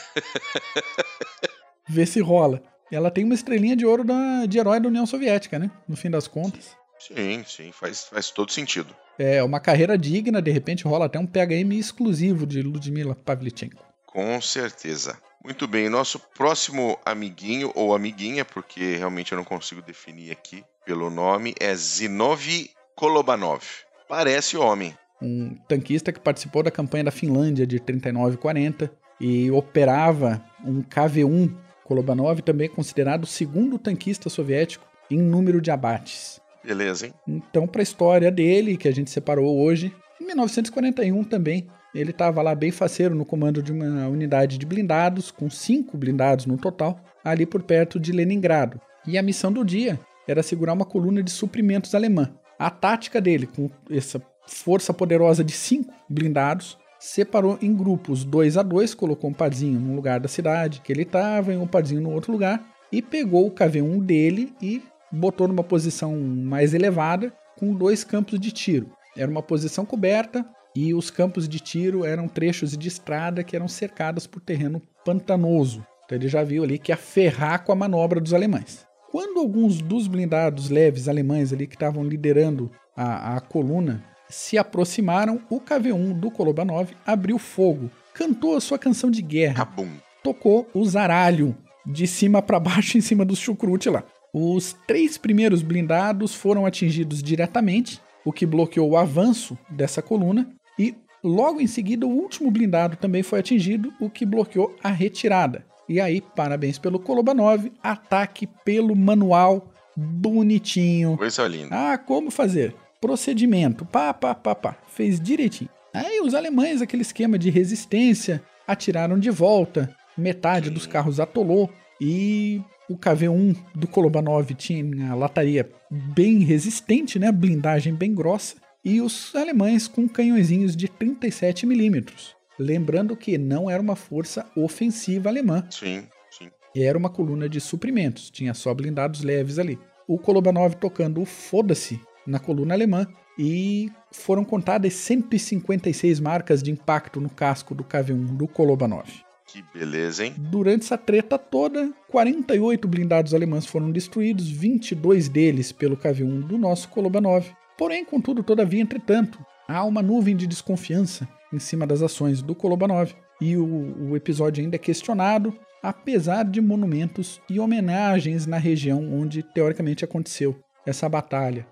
ver 1.90 2.06
se 2.06 2.22
rola. 2.22 2.62
E 2.92 2.96
ela 2.96 3.12
tem 3.12 3.24
uma 3.24 3.34
estrelinha 3.34 3.76
de 3.76 3.86
ouro 3.86 4.04
da, 4.04 4.46
de 4.46 4.58
herói 4.58 4.80
da 4.80 4.88
União 4.88 5.06
Soviética, 5.06 5.60
né? 5.60 5.70
No 5.88 5.96
fim 5.98 6.10
das 6.10 6.28
contas. 6.28 6.76
Sim, 7.00 7.44
sim, 7.46 7.72
faz, 7.72 8.06
faz 8.06 8.32
todo 8.32 8.52
sentido. 8.52 8.96
É 9.20 9.44
uma 9.44 9.60
carreira 9.60 9.98
digna, 9.98 10.42
de 10.42 10.52
repente 10.52 10.86
rola 10.86 11.06
até 11.06 11.20
um 11.20 11.26
PHM 11.26 11.74
exclusivo 11.74 12.46
de 12.46 12.62
Ludmilla 12.62 13.16
Pavlichenko. 13.16 13.84
Com 14.06 14.40
certeza. 14.42 15.18
Muito 15.44 15.68
bem, 15.68 15.90
nosso 15.90 16.20
próximo 16.20 16.98
amiguinho 17.06 17.72
ou 17.76 17.96
amiguinha, 17.96 18.44
porque 18.44 18.96
realmente 18.96 19.32
eu 19.32 19.38
não 19.38 19.46
consigo 19.46 19.82
definir 19.82 20.32
aqui 20.32 20.64
pelo 20.86 21.10
nome, 21.10 21.54
é 21.60 21.74
Zinov 21.76 22.70
Kolobanov. 22.96 23.64
Parece 24.08 24.58
homem. 24.58 24.96
um 25.22 25.56
tanquista 25.68 26.12
que 26.12 26.20
participou 26.20 26.64
da 26.64 26.72
campanha 26.72 27.06
da 27.06 27.12
Finlândia 27.12 27.66
de 27.66 27.80
39 27.80 28.36
e 28.36 28.38
40 28.38 28.92
e 29.20 29.52
operava 29.52 30.44
um 30.64 30.82
KV-1 30.84 31.54
Kolobanov, 31.88 32.42
também 32.42 32.68
considerado 32.68 33.24
o 33.24 33.28
segundo 33.28 33.80
tanquista 33.80 34.30
soviético 34.30 34.86
em 35.10 35.22
número 35.22 35.62
de 35.62 35.72
abates. 35.72 36.42
Beleza, 36.64 37.08
hein? 37.08 37.14
Então, 37.26 37.66
para 37.66 37.82
a 37.82 37.84
história 37.84 38.30
dele, 38.30 38.76
que 38.76 38.90
a 38.90 38.94
gente 38.94 39.10
separou 39.10 39.58
hoje, 39.58 39.96
em 40.22 40.26
1941 40.26 41.24
também, 41.24 41.66
ele 41.96 42.12
estava 42.12 42.42
lá 42.42 42.54
bem 42.54 42.72
faceiro 42.72 43.16
no 43.16 43.26
comando 43.26 43.64
de 43.64 43.72
uma 43.72 44.08
unidade 44.08 44.58
de 44.58 44.66
blindados, 44.66 45.32
com 45.32 45.50
cinco 45.50 45.98
blindados 45.98 46.46
no 46.46 46.58
total, 46.58 47.00
ali 47.24 47.46
por 47.46 47.64
perto 47.64 48.00
de 48.00 48.12
Leningrado. 48.12 48.82
E 49.08 49.18
a 49.18 49.24
missão 49.24 49.52
do 49.52 49.64
dia 49.64 49.98
era 50.28 50.44
segurar 50.44 50.74
uma 50.74 50.86
coluna 50.86 51.24
de 51.24 51.32
suprimentos 51.32 51.96
alemã. 51.96 52.30
A 52.60 52.70
tática 52.70 53.22
dele, 53.22 53.48
com 53.48 53.70
essa 53.90 54.22
força 54.46 54.94
poderosa 54.94 55.44
de 55.44 55.54
cinco 55.54 55.94
blindados, 56.10 56.78
separou 57.00 57.58
em 57.62 57.76
grupos 57.76 58.24
dois 58.24 58.58
a 58.58 58.64
dois, 58.64 58.94
colocou 58.94 59.30
um 59.30 59.34
parzinho 59.34 59.80
num 59.80 59.96
lugar 59.96 60.20
da 60.20 60.28
cidade 60.28 60.82
que 60.82 60.92
ele 60.92 61.04
estava 61.04 61.54
e 61.54 61.58
um 61.58 61.68
parzinho 61.68 62.02
no 62.02 62.12
outro 62.12 62.32
lugar, 62.32 62.66
e 62.92 63.02
pegou 63.02 63.48
o 63.48 63.52
KV-1 63.52 64.02
dele 64.02 64.54
e 64.62 64.82
botou 65.12 65.48
numa 65.48 65.64
posição 65.64 66.18
mais 66.18 66.74
elevada 66.74 67.34
com 67.58 67.74
dois 67.74 68.04
campos 68.04 68.40
de 68.40 68.52
tiro. 68.52 68.90
Era 69.16 69.30
uma 69.30 69.42
posição 69.42 69.86
coberta 69.86 70.46
e 70.76 70.94
os 70.94 71.10
campos 71.10 71.48
de 71.50 71.60
tiro 71.60 72.06
eram 72.06 72.28
trechos 72.28 72.78
de 72.78 72.88
estrada 72.88 73.44
que 73.44 73.56
eram 73.56 73.68
cercados 73.68 74.28
por 74.28 74.42
terreno 74.42 74.82
pantanoso. 75.04 75.86
Então 76.06 76.18
ele 76.18 76.28
já 76.28 76.44
viu 76.44 76.64
ali 76.64 76.78
que 76.78 76.92
ia 76.92 76.98
ferrar 76.98 77.64
com 77.64 77.72
a 77.72 77.76
manobra 77.76 78.22
dos 78.22 78.34
alemães. 78.34 78.86
Quando 79.12 79.40
alguns 79.40 79.82
dos 79.82 80.08
blindados 80.08 80.70
leves 80.70 81.08
alemães 81.08 81.52
ali 81.52 81.66
que 81.66 81.76
estavam 81.76 82.04
liderando 82.04 82.72
a, 82.96 83.38
a 83.38 83.40
coluna 83.40 84.04
se 84.30 84.58
aproximaram, 84.58 85.42
o 85.50 85.60
KV-1 85.60 86.14
do 86.20 86.32
Kolobanov 86.32 86.90
abriu 87.06 87.38
fogo, 87.38 87.90
cantou 88.14 88.56
a 88.56 88.62
sua 88.62 88.78
canção 88.78 89.10
de 89.10 89.22
guerra, 89.22 89.66
Cabum. 89.66 89.90
tocou 90.24 90.68
o 90.74 90.86
zaralho 90.86 91.56
de 91.86 92.06
cima 92.08 92.42
para 92.42 92.60
baixo 92.60 92.98
em 92.98 93.02
cima 93.02 93.24
do 93.24 93.36
chucrute 93.36 93.90
lá. 93.90 94.04
Os 94.34 94.76
três 94.86 95.18
primeiros 95.18 95.62
blindados 95.62 96.36
foram 96.36 96.66
atingidos 96.66 97.24
diretamente, 97.24 98.02
o 98.26 98.34
que 98.34 98.46
bloqueou 98.46 98.90
o 98.90 98.98
avanço 98.98 99.58
dessa 99.70 100.02
coluna, 100.02 100.50
e 100.78 100.94
logo 101.24 101.62
em 101.62 101.68
seguida 101.68 102.06
o 102.06 102.12
último 102.12 102.52
blindado 102.52 102.98
também 102.98 103.24
foi 103.24 103.40
atingido, 103.40 103.94
o 104.00 104.10
que 104.10 104.26
bloqueou 104.26 104.76
a 104.84 104.90
retirada. 104.90 105.66
E 105.88 106.02
aí, 106.02 106.20
parabéns 106.20 106.78
pelo 106.78 107.00
Kolobanov, 107.00 107.72
ataque 107.82 108.46
pelo 108.66 108.94
manual, 108.94 109.72
bonitinho. 109.96 111.16
Coisa 111.18 111.48
linda. 111.48 111.94
Ah, 111.94 111.98
como 111.98 112.30
fazer? 112.30 112.76
Procedimento, 113.00 113.86
pá, 113.86 114.14
pá, 114.14 114.34
pá, 114.34 114.56
pá. 114.56 114.78
Fez 114.88 115.20
direitinho. 115.20 115.70
Aí 115.94 116.20
os 116.22 116.34
alemães, 116.34 116.82
aquele 116.82 117.02
esquema 117.02 117.38
de 117.38 117.50
resistência, 117.50 118.44
atiraram 118.68 119.20
de 119.20 119.30
volta, 119.30 119.96
metade 120.18 120.70
dos 120.70 120.86
carros 120.86 121.20
atolou 121.20 121.70
e 122.02 122.62
o 122.90 122.98
KV-1 122.98 123.56
do 123.76 123.88
Kolobanov 123.88 124.54
tinha 124.54 125.12
a 125.12 125.16
lataria 125.16 125.70
bem 125.90 126.40
resistente, 126.40 127.20
né, 127.20 127.32
blindagem 127.32 127.94
bem 127.94 128.14
grossa, 128.14 128.56
e 128.84 129.02
os 129.02 129.36
alemães 129.36 129.88
com 129.88 130.08
canhõezinhos 130.08 130.76
de 130.76 130.88
37 130.88 131.66
milímetros. 131.66 132.36
Lembrando 132.58 133.16
que 133.16 133.38
não 133.38 133.70
era 133.70 133.82
uma 133.82 133.96
força 133.96 134.46
ofensiva 134.56 135.30
alemã, 135.30 135.64
Sim, 135.70 136.04
sim. 136.32 136.50
era 136.76 136.98
uma 136.98 137.10
coluna 137.10 137.48
de 137.50 137.60
suprimentos, 137.60 138.30
tinha 138.30 138.54
só 138.54 138.74
blindados 138.74 139.22
leves 139.22 139.60
ali. 139.60 139.78
O 140.08 140.18
Kolobanov 140.18 140.76
tocando 140.76 141.22
o 141.22 141.26
foda-se 141.26 142.00
na 142.28 142.40
coluna 142.40 142.74
alemã 142.74 143.08
e 143.40 143.90
foram 144.12 144.44
contadas 144.44 144.94
156 144.94 146.20
marcas 146.20 146.62
de 146.62 146.72
impacto 146.72 147.22
no 147.22 147.30
casco 147.30 147.74
do 147.74 147.84
KV-1 147.84 148.36
do 148.36 148.48
Kolobanov. 148.48 149.08
Que 149.48 149.64
beleza, 149.74 150.26
hein? 150.26 150.36
Durante 150.38 150.84
essa 150.84 150.98
treta 150.98 151.38
toda, 151.38 151.90
48 152.10 152.86
blindados 152.88 153.34
alemães 153.34 153.66
foram 153.66 153.90
destruídos, 153.92 154.50
22 154.50 155.30
deles 155.30 155.72
pelo 155.72 155.96
KV-1 155.96 156.42
do 156.48 156.58
nosso 156.58 156.90
Kolobanov. 156.90 157.46
Porém, 157.78 158.04
contudo, 158.04 158.44
todavia, 158.44 158.82
entretanto, 158.82 159.40
há 159.68 159.84
uma 159.86 160.02
nuvem 160.02 160.36
de 160.36 160.48
desconfiança 160.48 161.28
em 161.54 161.60
cima 161.60 161.88
das 161.88 162.02
ações 162.02 162.42
do 162.42 162.54
Kolobanov 162.54 163.14
e 163.40 163.56
o, 163.56 164.10
o 164.10 164.18
episódio 164.18 164.62
ainda 164.62 164.76
é 164.76 164.80
questionado, 164.80 165.54
apesar 165.82 166.44
de 166.44 166.60
monumentos 166.60 167.40
e 167.50 167.60
homenagens 167.60 168.46
na 168.46 168.58
região 168.58 169.14
onde 169.14 169.44
teoricamente 169.44 170.04
aconteceu 170.04 170.60
essa 170.86 171.08
batalha. 171.08 171.66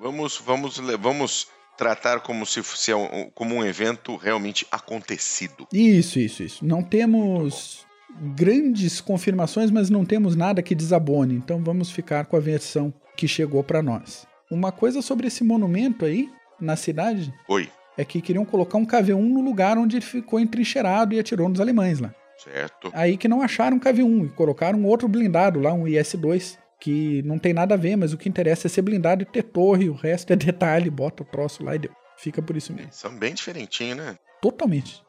Vamos, 0.00 0.42
vamos, 0.44 0.78
vamos 0.98 1.48
tratar 1.76 2.20
como 2.20 2.46
se 2.46 2.62
fosse 2.62 2.92
um, 2.94 3.30
como 3.34 3.54
um 3.54 3.62
evento 3.62 4.16
realmente 4.16 4.66
acontecido. 4.72 5.68
Isso, 5.70 6.18
isso, 6.18 6.42
isso. 6.42 6.64
Não 6.64 6.82
temos 6.82 7.86
grandes 8.34 8.98
confirmações, 8.98 9.70
mas 9.70 9.90
não 9.90 10.06
temos 10.06 10.34
nada 10.34 10.62
que 10.62 10.74
desabone. 10.74 11.34
Então 11.34 11.62
vamos 11.62 11.90
ficar 11.90 12.24
com 12.24 12.34
a 12.34 12.40
versão 12.40 12.92
que 13.14 13.28
chegou 13.28 13.62
para 13.62 13.82
nós. 13.82 14.26
Uma 14.50 14.72
coisa 14.72 15.02
sobre 15.02 15.26
esse 15.26 15.44
monumento 15.44 16.06
aí 16.06 16.30
na 16.58 16.76
cidade. 16.76 17.30
Oi. 17.46 17.68
É 17.94 18.02
que 18.02 18.22
queriam 18.22 18.46
colocar 18.46 18.78
um 18.78 18.86
KV-1 18.86 19.20
no 19.20 19.42
lugar 19.42 19.76
onde 19.76 19.96
ele 19.96 20.04
ficou 20.04 20.40
entrincheirado 20.40 21.14
e 21.14 21.20
atirou 21.20 21.46
nos 21.46 21.60
alemães 21.60 22.00
lá. 22.00 22.14
Certo. 22.42 22.90
Aí 22.94 23.18
que 23.18 23.28
não 23.28 23.42
acharam 23.42 23.76
um 23.76 23.80
KV-1 23.80 24.26
e 24.26 24.28
colocaram 24.30 24.82
outro 24.84 25.06
blindado 25.06 25.60
lá, 25.60 25.74
um 25.74 25.86
IS-2 25.86 26.56
que 26.80 27.22
não 27.22 27.38
tem 27.38 27.52
nada 27.52 27.74
a 27.74 27.78
ver, 27.78 27.96
mas 27.96 28.12
o 28.12 28.18
que 28.18 28.28
interessa 28.28 28.66
é 28.66 28.70
ser 28.70 28.82
blindado 28.82 29.22
e 29.22 29.26
ter 29.26 29.42
torre, 29.42 29.88
o 29.88 29.94
resto 29.94 30.32
é 30.32 30.36
detalhe, 30.36 30.90
bota 30.90 31.22
o 31.22 31.26
troço 31.26 31.62
lá 31.62 31.74
e 31.74 31.78
deu. 31.78 31.92
Fica 32.16 32.42
por 32.42 32.56
isso 32.56 32.72
mesmo. 32.72 32.92
São 32.92 33.14
bem 33.14 33.34
diferentinhos, 33.34 33.96
né? 33.98 34.16
Totalmente. 34.42 35.02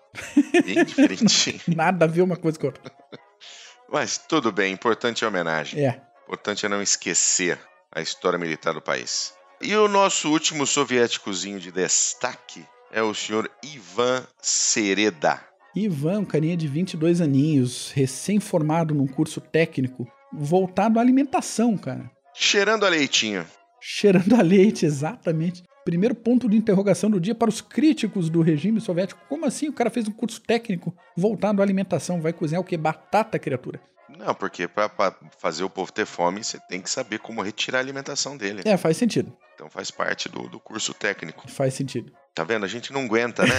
Bem 0.66 0.84
diferentinho. 0.86 1.60
nada 1.68 2.06
a 2.06 2.08
ver 2.08 2.22
uma 2.22 2.36
coisa 2.38 2.60
com 2.60 2.68
a 2.68 2.70
outra. 2.70 2.92
Mas 3.92 4.18
tudo 4.18 4.52
bem, 4.52 4.74
importante 4.74 5.24
é 5.24 5.26
a 5.26 5.30
homenagem. 5.30 5.84
É. 5.86 6.02
Importante 6.24 6.66
é 6.66 6.70
não 6.70 6.82
esquecer 6.82 7.60
a 7.92 8.02
história 8.02 8.40
militar 8.40 8.74
do 8.74 8.82
país. 8.82 9.34
E 9.62 9.76
o 9.76 9.88
nosso 9.88 10.32
último 10.32 10.66
soviéticozinho 10.66 11.60
de 11.60 11.72
destaque 11.72 12.66
é 12.92 13.02
o 13.02 13.14
senhor 13.14 13.50
Ivan 13.64 14.26
Sereda. 14.42 15.40
Ivan, 15.76 16.20
um 16.20 16.26
carinha 16.26 16.58
de 16.58 16.68
22 16.68 17.22
aninhos, 17.22 17.92
recém-formado 17.92 18.94
num 18.94 19.08
curso 19.08 19.40
técnico, 19.40 20.08
voltado 20.34 21.00
à 21.00 21.02
alimentação, 21.02 21.78
cara. 21.78 22.10
Cheirando 22.34 22.86
a 22.86 22.90
leitinho. 22.90 23.46
Cheirando 23.80 24.36
a 24.36 24.42
leite, 24.42 24.86
exatamente. 24.86 25.64
Primeiro 25.84 26.14
ponto 26.14 26.48
de 26.48 26.56
interrogação 26.56 27.10
do 27.10 27.20
dia 27.20 27.34
para 27.34 27.50
os 27.50 27.60
críticos 27.60 28.30
do 28.30 28.42
regime 28.42 28.80
soviético. 28.80 29.20
Como 29.28 29.46
assim 29.46 29.68
o 29.68 29.74
cara 29.74 29.90
fez 29.90 30.08
um 30.08 30.12
curso 30.12 30.40
técnico 30.40 30.96
voltado 31.18 31.62
à 31.62 31.66
alimentação? 31.66 32.22
Vai 32.22 32.32
cozinhar 32.32 32.62
o 32.62 32.66
que? 32.66 32.78
Batata, 32.78 33.40
criatura. 33.40 33.82
Não, 34.18 34.36
porque 34.36 34.68
para 34.68 34.92
fazer 35.40 35.64
o 35.64 35.70
povo 35.70 35.92
ter 35.92 36.06
fome, 36.06 36.44
você 36.44 36.60
tem 36.70 36.80
que 36.80 36.90
saber 36.90 37.18
como 37.18 37.42
retirar 37.42 37.80
a 37.80 37.82
alimentação 37.82 38.38
dele. 38.38 38.62
É, 38.66 38.78
faz 38.78 38.98
sentido. 38.98 39.36
Então 39.56 39.70
faz 39.70 39.90
parte 39.90 40.30
do, 40.30 40.48
do 40.48 40.60
curso 40.60 40.94
técnico. 40.94 41.50
Faz 41.50 41.74
sentido. 41.74 42.12
Tá 42.36 42.44
vendo? 42.44 42.64
A 42.64 42.68
gente 42.68 42.94
não 42.94 43.02
aguenta, 43.06 43.44
né? 43.44 43.56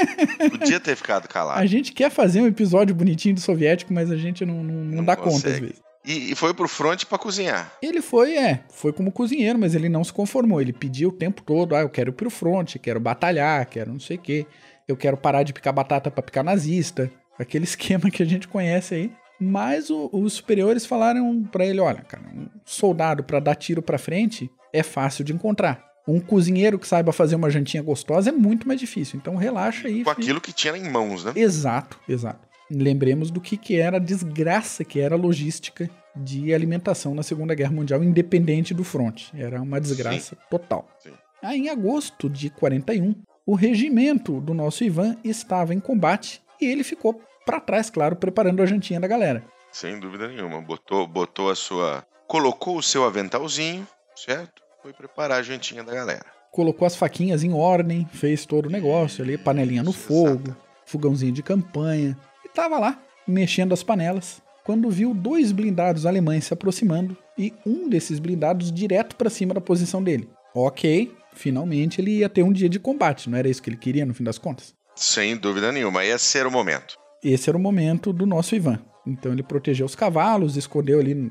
Podia 0.50 0.80
ter 0.80 0.96
ficado 0.96 1.28
calado. 1.28 1.60
A 1.60 1.66
gente 1.66 1.92
quer 1.92 2.10
fazer 2.10 2.40
um 2.40 2.46
episódio 2.46 2.94
bonitinho 2.94 3.34
do 3.34 3.40
soviético, 3.40 3.92
mas 3.92 4.10
a 4.10 4.16
gente 4.16 4.44
não, 4.44 4.64
não, 4.64 4.74
não, 4.74 4.96
não 4.96 5.04
dá 5.04 5.14
consegue. 5.14 5.36
conta 5.36 5.50
às 5.50 5.60
vezes. 5.60 5.85
E, 6.06 6.32
e 6.32 6.34
foi 6.36 6.54
pro 6.54 6.68
front 6.68 7.04
para 7.04 7.18
cozinhar. 7.18 7.72
Ele 7.82 8.00
foi, 8.00 8.36
é, 8.36 8.64
foi 8.70 8.92
como 8.92 9.10
cozinheiro, 9.10 9.58
mas 9.58 9.74
ele 9.74 9.88
não 9.88 10.04
se 10.04 10.12
conformou. 10.12 10.60
Ele 10.60 10.72
pediu 10.72 11.08
o 11.08 11.12
tempo 11.12 11.42
todo, 11.42 11.74
ah, 11.74 11.80
eu 11.80 11.90
quero 11.90 12.10
ir 12.10 12.12
pro 12.12 12.30
front, 12.30 12.76
quero 12.76 13.00
batalhar, 13.00 13.66
quero 13.66 13.92
não 13.92 14.00
sei 14.00 14.16
o 14.16 14.20
quê. 14.20 14.46
Eu 14.86 14.96
quero 14.96 15.16
parar 15.16 15.42
de 15.42 15.52
picar 15.52 15.72
batata 15.72 16.10
para 16.10 16.22
picar 16.22 16.44
nazista. 16.44 17.10
Aquele 17.38 17.64
esquema 17.66 18.10
que 18.10 18.22
a 18.22 18.26
gente 18.26 18.46
conhece 18.46 18.94
aí. 18.94 19.12
Mas 19.38 19.90
o, 19.90 20.08
os 20.12 20.34
superiores 20.34 20.86
falaram 20.86 21.42
para 21.42 21.66
ele, 21.66 21.80
olha, 21.80 22.00
cara, 22.02 22.22
um 22.34 22.46
soldado 22.64 23.22
para 23.22 23.40
dar 23.40 23.54
tiro 23.54 23.82
para 23.82 23.98
frente 23.98 24.50
é 24.72 24.82
fácil 24.82 25.24
de 25.24 25.32
encontrar. 25.32 25.84
Um 26.08 26.20
cozinheiro 26.20 26.78
que 26.78 26.86
saiba 26.86 27.12
fazer 27.12 27.34
uma 27.34 27.50
jantinha 27.50 27.82
gostosa 27.82 28.30
é 28.30 28.32
muito 28.32 28.68
mais 28.68 28.78
difícil. 28.78 29.18
Então 29.18 29.34
relaxa 29.34 29.88
aí. 29.88 30.04
Com 30.04 30.10
filho. 30.10 30.22
aquilo 30.22 30.40
que 30.40 30.52
tinha 30.52 30.76
em 30.76 30.88
mãos, 30.88 31.24
né? 31.24 31.32
Exato, 31.34 31.98
exato. 32.08 32.45
Lembremos 32.70 33.30
do 33.30 33.40
que, 33.40 33.56
que 33.56 33.78
era 33.78 33.96
a 33.96 34.00
desgraça 34.00 34.84
que 34.84 35.00
era 35.00 35.14
a 35.14 35.18
logística 35.18 35.88
de 36.14 36.52
alimentação 36.52 37.14
na 37.14 37.22
Segunda 37.22 37.54
Guerra 37.54 37.72
Mundial, 37.72 38.02
independente 38.02 38.74
do 38.74 38.82
fronte. 38.82 39.30
Era 39.34 39.60
uma 39.60 39.80
desgraça 39.80 40.34
Sim. 40.34 40.42
total. 40.50 40.88
Sim. 40.98 41.12
Aí, 41.42 41.60
em 41.60 41.68
agosto 41.68 42.28
de 42.28 42.50
41, 42.50 43.14
o 43.46 43.54
regimento 43.54 44.40
do 44.40 44.52
nosso 44.54 44.82
Ivan 44.82 45.16
estava 45.22 45.74
em 45.74 45.80
combate 45.80 46.42
e 46.60 46.66
ele 46.66 46.82
ficou 46.82 47.20
para 47.44 47.60
trás, 47.60 47.88
claro, 47.88 48.16
preparando 48.16 48.62
a 48.62 48.66
jantinha 48.66 48.98
da 48.98 49.06
galera. 49.06 49.44
Sem 49.70 50.00
dúvida 50.00 50.26
nenhuma. 50.26 50.60
Botou, 50.60 51.06
botou 51.06 51.50
a 51.50 51.54
sua. 51.54 52.04
Colocou 52.26 52.78
o 52.78 52.82
seu 52.82 53.04
aventalzinho, 53.04 53.86
certo? 54.16 54.62
Foi 54.82 54.92
preparar 54.92 55.38
a 55.38 55.42
jantinha 55.42 55.84
da 55.84 55.94
galera. 55.94 56.26
Colocou 56.50 56.86
as 56.86 56.96
faquinhas 56.96 57.44
em 57.44 57.52
ordem, 57.52 58.08
fez 58.12 58.46
todo 58.46 58.66
o 58.66 58.70
negócio 58.70 59.22
ali, 59.22 59.36
panelinha 59.36 59.82
no 59.82 59.92
fogo, 59.92 60.48
exato. 60.48 60.56
fogãozinho 60.86 61.32
de 61.32 61.42
campanha. 61.42 62.16
E 62.56 62.62
tava 62.62 62.78
lá, 62.78 62.98
mexendo 63.28 63.74
as 63.74 63.82
panelas, 63.82 64.40
quando 64.64 64.90
viu 64.90 65.12
dois 65.12 65.52
blindados 65.52 66.06
alemães 66.06 66.46
se 66.46 66.54
aproximando 66.54 67.14
e 67.36 67.52
um 67.66 67.86
desses 67.86 68.18
blindados 68.18 68.72
direto 68.72 69.14
para 69.14 69.28
cima 69.28 69.52
da 69.52 69.60
posição 69.60 70.02
dele. 70.02 70.26
Ok, 70.54 71.14
finalmente 71.34 72.00
ele 72.00 72.12
ia 72.12 72.30
ter 72.30 72.42
um 72.42 72.52
dia 72.52 72.68
de 72.68 72.80
combate, 72.80 73.28
não 73.28 73.36
era 73.36 73.46
isso 73.46 73.62
que 73.62 73.68
ele 73.68 73.76
queria 73.76 74.06
no 74.06 74.14
fim 74.14 74.24
das 74.24 74.38
contas? 74.38 74.74
Sem 74.94 75.36
dúvida 75.36 75.70
nenhuma, 75.70 76.02
esse 76.02 76.38
era 76.38 76.48
o 76.48 76.50
momento 76.50 76.96
esse 77.22 77.48
era 77.48 77.56
o 77.56 77.60
momento 77.60 78.12
do 78.12 78.26
nosso 78.26 78.54
Ivan. 78.54 78.78
Então 79.06 79.32
ele 79.32 79.42
protegeu 79.42 79.86
os 79.86 79.94
cavalos, 79.94 80.56
escondeu 80.56 81.00
ali, 81.00 81.30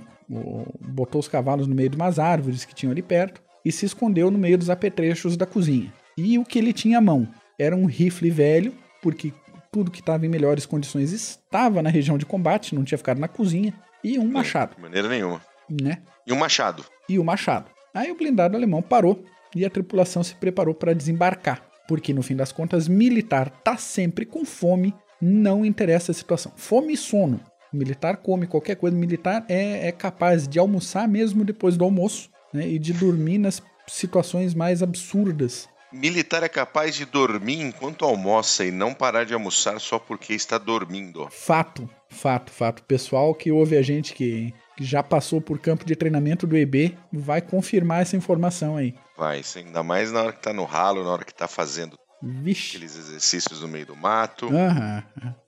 botou 0.79 1.19
os 1.19 1.27
cavalos 1.27 1.67
no 1.67 1.75
meio 1.75 1.89
de 1.89 1.95
umas 1.95 2.19
árvores 2.19 2.65
que 2.65 2.75
tinham 2.75 2.91
ali 2.91 3.01
perto 3.01 3.41
e 3.63 3.71
se 3.71 3.85
escondeu 3.85 4.29
no 4.29 4.37
meio 4.37 4.57
dos 4.57 4.69
apetrechos 4.69 5.35
da 5.35 5.45
cozinha. 5.45 5.93
E 6.17 6.37
o 6.37 6.45
que 6.45 6.59
ele 6.59 6.73
tinha 6.73 6.99
à 6.99 7.01
mão 7.01 7.27
era 7.59 7.75
um 7.75 7.85
rifle 7.85 8.29
velho, 8.29 8.73
porque 9.01 9.33
tudo 9.75 9.91
que 9.91 9.99
estava 9.99 10.25
em 10.25 10.29
melhores 10.29 10.65
condições 10.65 11.11
estava 11.11 11.83
na 11.83 11.89
região 11.89 12.17
de 12.17 12.25
combate, 12.25 12.73
não 12.73 12.85
tinha 12.85 12.97
ficado 12.97 13.19
na 13.19 13.27
cozinha, 13.27 13.73
e 14.01 14.17
um 14.17 14.25
machado. 14.25 14.73
De 14.73 14.81
maneira 14.81 15.09
nenhuma. 15.09 15.41
Né? 15.69 15.97
E 16.25 16.31
um 16.31 16.37
machado. 16.37 16.85
E 17.09 17.19
o 17.19 17.21
um 17.21 17.25
machado. 17.25 17.69
Aí 17.93 18.09
o 18.09 18.15
blindado 18.15 18.55
alemão 18.55 18.81
parou 18.81 19.25
e 19.53 19.65
a 19.65 19.69
tripulação 19.69 20.23
se 20.23 20.33
preparou 20.33 20.73
para 20.73 20.95
desembarcar, 20.95 21.61
porque 21.89 22.13
no 22.13 22.23
fim 22.23 22.37
das 22.37 22.53
contas, 22.53 22.87
militar 22.87 23.49
tá 23.49 23.75
sempre 23.75 24.25
com 24.25 24.45
fome 24.45 24.95
não 25.21 25.65
interessa 25.65 26.13
a 26.13 26.15
situação. 26.15 26.53
Fome 26.55 26.93
e 26.93 26.97
sono. 26.97 27.41
O 27.73 27.75
militar 27.75 28.15
come 28.15 28.47
qualquer 28.47 28.75
coisa. 28.75 28.95
O 28.95 28.99
militar 28.99 29.43
é, 29.49 29.89
é 29.89 29.91
capaz 29.91 30.47
de 30.47 30.57
almoçar 30.57 31.05
mesmo 31.05 31.43
depois 31.43 31.75
do 31.75 31.83
almoço 31.83 32.29
né, 32.53 32.65
e 32.65 32.79
de 32.79 32.93
dormir 32.93 33.39
nas 33.39 33.61
situações 33.87 34.53
mais 34.53 34.81
absurdas. 34.81 35.67
Militar 35.91 36.43
é 36.43 36.49
capaz 36.49 36.95
de 36.95 37.05
dormir 37.05 37.61
enquanto 37.61 38.03
almoça 38.03 38.65
e 38.65 38.71
não 38.71 38.93
parar 38.93 39.23
de 39.23 39.33
almoçar 39.33 39.79
só 39.79 39.97
porque 39.97 40.33
está 40.33 40.57
dormindo. 40.57 41.27
Fato, 41.31 41.89
fato, 42.09 42.51
fato. 42.51 42.83
Pessoal 42.83 43.33
que 43.33 43.51
ouve 43.51 43.77
a 43.77 43.81
gente 43.81 44.13
que, 44.13 44.53
que 44.75 44.83
já 44.83 45.01
passou 45.01 45.39
por 45.39 45.59
campo 45.59 45.85
de 45.85 45.95
treinamento 45.95 46.45
do 46.45 46.57
EB 46.57 46.97
vai 47.11 47.41
confirmar 47.41 48.01
essa 48.01 48.17
informação 48.17 48.75
aí. 48.75 48.95
Vai, 49.17 49.41
ainda 49.55 49.83
mais 49.83 50.11
na 50.11 50.23
hora 50.23 50.31
que 50.33 50.39
está 50.39 50.51
no 50.51 50.65
ralo, 50.65 51.03
na 51.03 51.11
hora 51.11 51.23
que 51.23 51.31
está 51.31 51.47
fazendo 51.47 51.97
Vixe. 52.21 52.75
Aqueles 52.77 52.97
exercícios 52.97 53.61
no 53.61 53.67
meio 53.67 53.85
do 53.85 53.95
mato. 53.95 54.49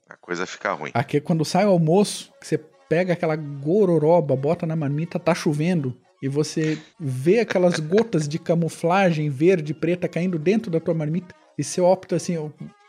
A 0.08 0.16
coisa 0.16 0.46
fica 0.46 0.72
ruim. 0.72 0.90
Aqui 0.94 1.20
quando 1.20 1.44
sai 1.44 1.66
o 1.66 1.70
almoço, 1.70 2.32
que 2.40 2.46
você 2.46 2.58
pega 2.88 3.12
aquela 3.12 3.36
gororoba, 3.36 4.36
bota 4.36 4.66
na 4.66 4.76
marmita, 4.76 5.18
tá 5.18 5.34
chovendo. 5.34 5.98
E 6.20 6.28
você 6.28 6.78
vê 6.98 7.40
aquelas 7.40 7.78
gotas 7.78 8.28
de 8.28 8.38
camuflagem 8.38 9.30
verde 9.30 9.72
e 9.72 9.74
preta 9.74 10.08
caindo 10.08 10.38
dentro 10.38 10.70
da 10.70 10.80
tua 10.80 10.94
marmita. 10.94 11.34
E 11.56 11.62
você 11.62 11.80
opta 11.80 12.16
assim, 12.16 12.36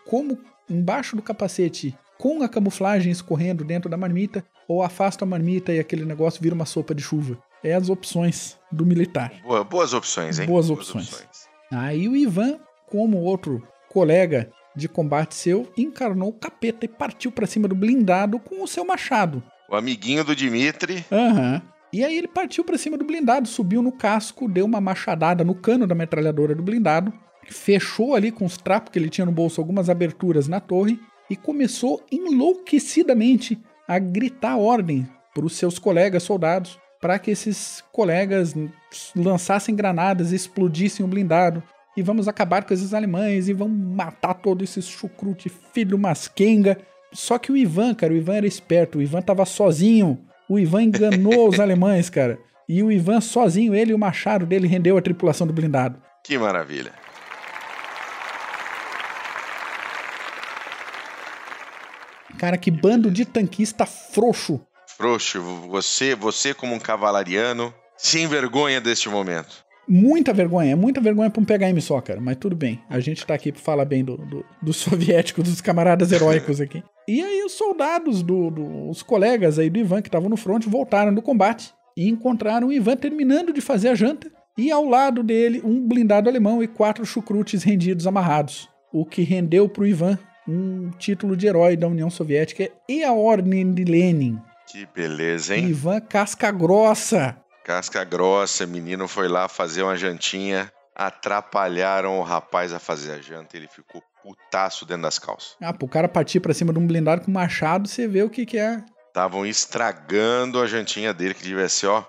como 0.07 0.37
embaixo 0.69 1.15
do 1.15 1.21
capacete, 1.21 1.95
com 2.17 2.43
a 2.43 2.49
camuflagem 2.49 3.11
escorrendo 3.11 3.63
dentro 3.63 3.89
da 3.89 3.97
marmita, 3.97 4.43
ou 4.67 4.83
afasta 4.83 5.25
a 5.25 5.27
marmita 5.27 5.73
e 5.73 5.79
aquele 5.79 6.05
negócio 6.05 6.41
vira 6.41 6.53
uma 6.53 6.65
sopa 6.65 6.93
de 6.93 7.01
chuva. 7.01 7.37
É 7.63 7.73
as 7.73 7.89
opções 7.89 8.57
do 8.71 8.85
militar. 8.85 9.31
Boa, 9.43 9.63
boas 9.63 9.93
opções, 9.93 10.39
hein? 10.39 10.45
Boas, 10.45 10.67
boas 10.67 10.79
opções. 10.79 11.13
opções. 11.13 11.49
Aí 11.71 12.07
o 12.07 12.15
Ivan, 12.15 12.59
como 12.87 13.17
outro 13.17 13.65
colega 13.89 14.51
de 14.75 14.87
combate 14.87 15.35
seu 15.35 15.71
encarnou 15.77 16.29
o 16.29 16.33
capeta 16.33 16.85
e 16.85 16.87
partiu 16.87 17.31
para 17.31 17.47
cima 17.47 17.67
do 17.67 17.75
blindado 17.75 18.39
com 18.39 18.63
o 18.63 18.67
seu 18.67 18.85
machado. 18.85 19.43
O 19.69 19.75
amiguinho 19.75 20.23
do 20.23 20.35
Dimitri. 20.35 21.05
Aham. 21.11 21.53
Uhum. 21.53 21.78
E 21.91 22.03
aí 22.03 22.17
ele 22.17 22.27
partiu 22.27 22.63
para 22.63 22.77
cima 22.77 22.97
do 22.97 23.03
blindado, 23.03 23.47
subiu 23.47 23.81
no 23.81 23.91
casco, 23.91 24.47
deu 24.47 24.65
uma 24.65 24.79
machadada 24.79 25.43
no 25.43 25.55
cano 25.55 25.87
da 25.87 25.95
metralhadora 25.95 26.53
do 26.53 26.61
blindado, 26.61 27.11
fechou 27.47 28.13
ali 28.15 28.31
com 28.31 28.45
os 28.45 28.57
trapos 28.57 28.91
que 28.91 28.99
ele 28.99 29.09
tinha 29.09 29.25
no 29.25 29.31
bolso 29.31 29.59
algumas 29.59 29.89
aberturas 29.89 30.47
na 30.47 30.59
torre 30.59 30.99
e 31.29 31.35
começou 31.35 32.03
enlouquecidamente 32.11 33.59
a 33.87 33.97
gritar 33.97 34.57
ordem 34.57 35.07
para 35.33 35.45
os 35.45 35.55
seus 35.55 35.79
colegas 35.79 36.23
soldados 36.23 36.79
para 36.99 37.17
que 37.17 37.31
esses 37.31 37.83
colegas 37.91 38.53
lançassem 39.15 39.75
granadas, 39.75 40.31
explodissem 40.31 41.05
o 41.05 41.09
blindado 41.09 41.63
e 41.95 42.01
vamos 42.01 42.27
acabar 42.27 42.63
com 42.63 42.73
esses 42.73 42.93
alemães 42.93 43.47
e 43.47 43.53
vamos 43.53 43.77
matar 43.95 44.33
todos 44.35 44.69
esses 44.69 44.85
chucrute 44.85 45.49
filho 45.49 45.97
masquenga. 45.97 46.77
Só 47.11 47.37
que 47.37 47.51
o 47.51 47.57
Ivan, 47.57 47.95
cara, 47.95 48.13
o 48.13 48.17
Ivan 48.17 48.35
era 48.35 48.47
esperto, 48.47 48.97
o 48.97 49.01
Ivan 49.01 49.21
tava 49.21 49.45
sozinho. 49.45 50.19
O 50.49 50.57
Ivan 50.57 50.81
enganou 50.81 51.47
os 51.47 51.59
alemães, 51.59 52.09
cara. 52.09 52.39
E 52.67 52.81
o 52.81 52.91
Ivan 52.91 53.21
sozinho, 53.21 53.75
ele 53.75 53.91
e 53.91 53.93
o 53.93 53.99
machado 53.99 54.47
dele 54.47 54.67
rendeu 54.67 54.97
a 54.97 55.01
tripulação 55.01 55.45
do 55.45 55.53
blindado. 55.53 56.01
Que 56.23 56.39
maravilha. 56.39 56.91
Cara, 62.39 62.57
que 62.57 62.71
bando 62.71 63.11
de 63.11 63.25
tanquista 63.25 63.85
frouxo. 63.85 64.59
Frouxo, 64.87 65.39
você, 65.69 66.15
você 66.15 66.53
como 66.53 66.73
um 66.73 66.79
cavalariano, 66.79 67.71
se 67.95 68.19
envergonha 68.19 68.81
deste 68.81 69.07
momento. 69.07 69.68
Muita 69.89 70.31
vergonha, 70.31 70.77
muita 70.77 71.01
vergonha 71.01 71.31
pra 71.31 71.41
um 71.41 71.45
PHM 71.45 71.81
só, 71.81 71.99
cara. 71.99 72.21
Mas 72.21 72.37
tudo 72.37 72.55
bem. 72.55 72.79
A 72.87 72.99
gente 72.99 73.25
tá 73.25 73.33
aqui 73.33 73.51
pra 73.51 73.59
falar 73.59 73.85
bem 73.85 74.05
do, 74.05 74.17
do, 74.17 74.45
do 74.61 74.71
soviético, 74.73 75.41
dos 75.41 75.61
camaradas 75.61 76.11
heróicos 76.11 76.61
aqui. 76.61 76.83
E 77.07 77.21
aí 77.21 77.43
os 77.43 77.53
soldados, 77.53 78.21
do, 78.21 78.51
do, 78.51 78.89
os 78.89 79.01
colegas 79.01 79.57
aí 79.57 79.69
do 79.69 79.79
Ivan 79.79 80.01
que 80.01 80.07
estavam 80.07 80.29
no 80.29 80.37
front 80.37 80.63
voltaram 80.67 81.11
do 81.13 81.23
combate 81.23 81.73
e 81.97 82.07
encontraram 82.07 82.67
o 82.67 82.71
Ivan 82.71 82.95
terminando 82.95 83.51
de 83.51 83.61
fazer 83.61 83.89
a 83.89 83.95
janta 83.95 84.31
e 84.55 84.71
ao 84.71 84.85
lado 84.85 85.23
dele 85.23 85.61
um 85.65 85.87
blindado 85.87 86.29
alemão 86.29 86.61
e 86.61 86.67
quatro 86.67 87.03
chucrutes 87.03 87.63
rendidos 87.63 88.05
amarrados. 88.05 88.69
O 88.93 89.05
que 89.05 89.23
rendeu 89.23 89.67
pro 89.67 89.87
Ivan 89.87 90.19
um 90.47 90.89
título 90.97 91.37
de 91.37 91.47
herói 91.47 91.77
da 91.77 91.87
União 91.87 92.09
Soviética 92.09 92.69
e 92.87 93.03
a 93.03 93.13
Ordem 93.13 93.71
de 93.71 93.83
Lenin. 93.83 94.39
Que 94.67 94.87
beleza, 94.93 95.55
hein? 95.55 95.67
Ivan 95.69 95.99
Casca 96.01 96.51
Grossa. 96.51 97.37
Casca 97.69 98.03
grossa, 98.03 98.65
menino 98.65 99.07
foi 99.07 99.27
lá 99.27 99.47
fazer 99.47 99.83
uma 99.83 99.95
jantinha, 99.95 100.73
atrapalharam 100.95 102.17
o 102.17 102.23
rapaz 102.23 102.73
a 102.73 102.79
fazer 102.79 103.11
a 103.11 103.21
janta, 103.21 103.55
ele 103.55 103.67
ficou 103.67 104.03
putaço 104.23 104.87
dentro 104.87 105.03
das 105.03 105.19
calças. 105.19 105.55
Ah, 105.61 105.71
pro 105.71 105.87
cara 105.87 106.09
partir 106.09 106.39
pra 106.39 106.51
cima 106.51 106.73
de 106.73 106.79
um 106.79 106.87
blindado 106.87 107.21
com 107.21 107.29
machado, 107.29 107.87
você 107.87 108.07
vê 108.07 108.23
o 108.23 108.29
que 108.29 108.43
que 108.43 108.57
é. 108.57 108.83
Estavam 109.09 109.45
estragando 109.45 110.59
a 110.59 110.65
jantinha 110.65 111.13
dele, 111.13 111.35
que 111.35 111.43
devia 111.43 111.69
ser, 111.69 111.85
ó, 111.85 112.03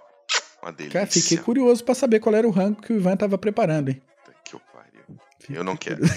uma 0.63 0.73
delícia. 0.73 0.99
Cara, 0.99 1.13
fiquei 1.13 1.37
curioso 1.37 1.85
pra 1.85 1.95
saber 1.95 2.21
qual 2.21 2.35
era 2.35 2.49
o 2.49 2.51
rango 2.51 2.81
que 2.81 2.95
o 2.95 2.97
Ivan 2.97 3.19
tava 3.19 3.37
preparando, 3.37 3.91
hein? 3.91 4.01
Que 4.43 4.55
eu 4.55 4.61
pariu. 4.73 5.05
Eu 5.51 5.63
não 5.63 5.77
quero. 5.77 6.01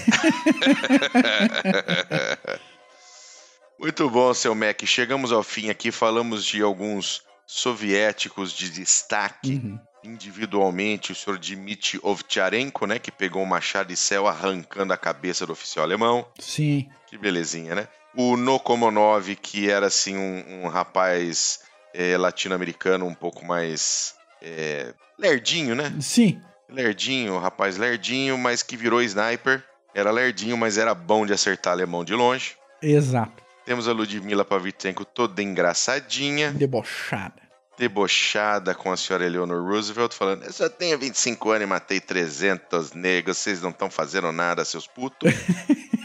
Muito 3.78 4.08
bom, 4.08 4.32
seu 4.32 4.54
Mac. 4.54 4.80
Chegamos 4.86 5.32
ao 5.32 5.42
fim 5.42 5.68
aqui, 5.68 5.92
falamos 5.92 6.46
de 6.46 6.62
alguns 6.62 7.22
soviéticos 7.46 8.52
de 8.52 8.70
destaque. 8.70 9.54
Uhum. 9.54 9.78
Individualmente, 10.02 11.12
o 11.12 11.14
senhor 11.14 11.38
Dmitry 11.38 11.98
Ovtcharenko, 12.02 12.86
né, 12.86 12.98
que 12.98 13.10
pegou 13.10 13.42
um 13.42 13.46
machado 13.46 13.88
de 13.88 13.96
céu 13.96 14.26
arrancando 14.26 14.92
a 14.92 14.98
cabeça 14.98 15.46
do 15.46 15.52
oficial 15.52 15.84
alemão. 15.84 16.26
Sim. 16.38 16.88
Que 17.06 17.16
belezinha, 17.16 17.74
né? 17.74 17.88
O 18.14 18.36
Nokomonov, 18.36 19.34
que 19.36 19.70
era 19.70 19.86
assim 19.86 20.16
um, 20.16 20.64
um 20.64 20.68
rapaz 20.68 21.60
é, 21.94 22.18
latino-americano 22.18 23.06
um 23.06 23.14
pouco 23.14 23.44
mais 23.44 24.14
é, 24.42 24.92
lerdinho, 25.18 25.74
né? 25.74 25.94
Sim. 26.00 26.40
Lerdinho, 26.68 27.38
rapaz 27.38 27.76
lerdinho, 27.76 28.36
mas 28.36 28.62
que 28.62 28.76
virou 28.76 29.02
sniper. 29.02 29.64
Era 29.94 30.10
lerdinho, 30.10 30.56
mas 30.56 30.76
era 30.76 30.92
bom 30.94 31.24
de 31.24 31.32
acertar 31.32 31.72
alemão 31.72 32.04
de 32.04 32.14
longe. 32.14 32.56
Exato. 32.82 33.43
Temos 33.64 33.88
a 33.88 33.92
Ludmila 33.92 34.44
Pavitenko 34.44 35.04
toda 35.04 35.42
engraçadinha, 35.42 36.52
Debochada. 36.52 37.42
debochada 37.78 38.74
com 38.74 38.92
a 38.92 38.96
senhora 38.96 39.24
Eleanor 39.24 39.62
Roosevelt, 39.66 40.12
falando: 40.14 40.44
Eu 40.44 40.52
só 40.52 40.68
tenho 40.68 40.98
25 40.98 41.50
anos 41.50 41.62
e 41.62 41.66
matei 41.66 42.00
300 42.00 42.92
negros, 42.92 43.38
vocês 43.38 43.62
não 43.62 43.70
estão 43.70 43.90
fazendo 43.90 44.30
nada, 44.32 44.64
seus 44.64 44.86
putos. 44.86 45.32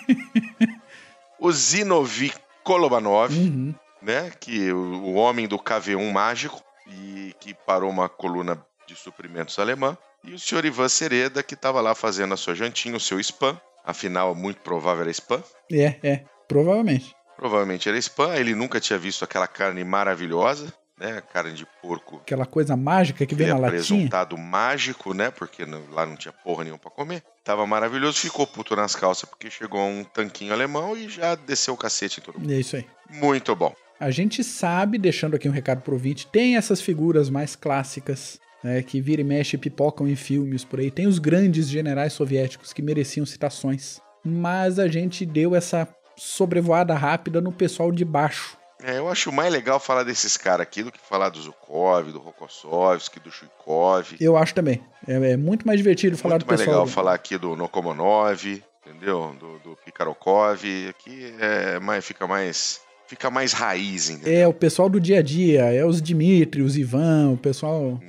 o 1.40 1.52
Zinovy 1.52 2.32
Kolobanov, 2.64 3.34
Uhum. 3.34 3.74
né? 4.02 4.32
Que 4.40 4.72
o, 4.72 4.78
o 4.78 5.14
homem 5.16 5.48
do 5.48 5.58
KV-1 5.60 6.12
mágico 6.12 6.62
e 6.88 7.34
que 7.40 7.54
parou 7.54 7.90
uma 7.90 8.08
coluna 8.10 8.64
de 8.88 8.96
suprimentos 8.96 9.60
alemã. 9.60 9.98
E 10.24 10.34
o 10.34 10.40
senhor 10.40 10.66
Ivan 10.66 10.90
Sereda, 10.90 11.42
que 11.44 11.54
estava 11.54 11.80
lá 11.82 11.94
fazendo 11.96 12.34
a 12.34 12.38
sua 12.38 12.56
jantinha, 12.56 12.96
o 12.96 13.00
seu 13.00 13.20
spam. 13.20 13.60
Afinal, 13.86 14.36
muito 14.36 14.60
provável 14.62 15.02
era 15.04 15.12
spam. 15.12 15.42
É, 15.72 15.96
é. 16.04 16.26
Provavelmente. 16.48 17.16
Provavelmente 17.40 17.88
era 17.88 17.98
spam. 17.98 18.36
Ele 18.36 18.54
nunca 18.54 18.82
tinha 18.82 19.00
visto 19.00 19.24
aquela 19.24 19.48
carne 19.48 19.82
maravilhosa, 19.86 20.74
né? 21.00 21.24
Carne 21.34 21.54
de 21.54 21.66
porco. 21.82 22.18
Aquela 22.18 22.46
coisa 22.46 22.76
mágica 22.76 23.26
que 23.26 23.34
vem 23.34 23.48
na 23.48 23.58
latinha. 23.58 23.80
apresentado 23.80 24.38
mágico, 24.38 25.14
né? 25.14 25.32
Porque 25.32 25.64
lá 25.64 26.06
não 26.06 26.18
tinha 26.18 26.34
porra 26.34 26.66
nenhuma 26.66 26.80
pra 26.80 26.92
comer. 26.92 27.24
Tava 27.46 27.66
maravilhoso, 27.66 28.20
ficou 28.20 28.46
puto 28.46 28.76
nas 28.76 28.94
calças 28.94 29.28
porque 29.30 29.50
chegou 29.50 29.80
um 29.80 30.04
tanquinho 30.04 30.52
alemão 30.52 30.98
e 30.98 31.08
já 31.08 31.34
desceu 31.34 31.76
o 31.76 31.78
cacete 31.78 32.20
em 32.20 32.24
todo 32.24 32.38
mundo. 32.40 32.52
É 32.52 32.60
isso 32.60 32.76
aí. 32.76 32.86
Muito 33.10 33.56
bom. 33.56 33.74
A 33.98 34.12
gente 34.12 34.44
sabe, 34.44 34.98
deixando 34.98 35.36
aqui 35.36 35.48
um 35.48 35.54
recado 35.54 35.82
pro 35.82 35.94
ouvinte, 35.94 36.28
tem 36.28 36.58
essas 36.58 36.82
figuras 36.82 37.30
mais 37.30 37.56
clássicas, 37.56 38.38
né, 38.62 38.82
que 38.82 39.00
vira 39.00 39.22
e 39.22 39.26
mexe 39.26 39.56
e 39.56 39.60
pipocam 39.60 40.08
em 40.08 40.16
filmes 40.16 40.66
por 40.66 40.80
aí. 40.82 40.92
Tem 40.92 41.08
os 41.08 41.20
grandes 41.20 41.70
generais 41.70 42.12
soviéticos 42.12 42.74
que 42.74 42.82
mereciam 42.82 43.26
citações. 43.26 44.02
Mas 44.24 44.78
a 44.78 44.88
gente 44.90 45.26
deu 45.26 45.56
essa 45.56 45.86
sobrevoada 46.20 46.94
rápida 46.94 47.42
no 47.42 47.52
pessoal 47.52 47.92
de 47.92 48.06
baixo. 48.06 48.58
É, 48.82 48.98
eu 48.98 49.10
acho 49.10 49.30
mais 49.32 49.52
legal 49.52 49.78
falar 49.80 50.04
desses 50.04 50.38
caras 50.38 50.62
aqui 50.62 50.82
do 50.84 50.92
que 50.92 51.00
falar 51.00 51.30
do 51.30 51.42
Zukov, 51.42 52.12
do 52.14 52.20
Rokossovski, 52.20 53.20
do 53.20 53.30
Chuikov. 53.30 54.16
Eu 54.22 54.38
acho 54.38 54.54
também. 54.54 54.82
É, 55.06 55.32
é 55.32 55.38
muito 55.38 55.68
mais 55.68 55.80
divertido 55.80 56.18
falar 56.18 56.36
Muito 56.36 56.46
do 56.46 56.48
mais 56.48 56.62
pessoal. 56.62 56.78
legal 56.78 56.88
falar 56.88 57.14
aqui 57.14 57.38
do 57.38 57.58
Nokomonov, 57.58 58.64
entendeu? 58.86 59.36
Do, 59.38 59.60
do 59.60 59.78
Pikarokov. 59.84 60.64
Aqui 60.90 61.34
é 61.40 61.80
mais, 61.80 62.06
fica 62.06 62.26
mais. 62.26 62.82
Fica 63.06 63.30
mais 63.32 63.54
raiz, 63.54 64.10
entendeu? 64.12 64.34
É, 64.34 64.48
o 64.48 64.54
pessoal 64.54 64.88
do 64.88 65.00
dia 65.00 65.18
a 65.18 65.22
dia, 65.24 65.64
é 65.74 65.84
os 65.84 66.00
Dimitri, 66.00 66.62
os 66.62 66.78
Ivan, 66.78 67.32
o 67.32 67.38
pessoal. 67.38 68.00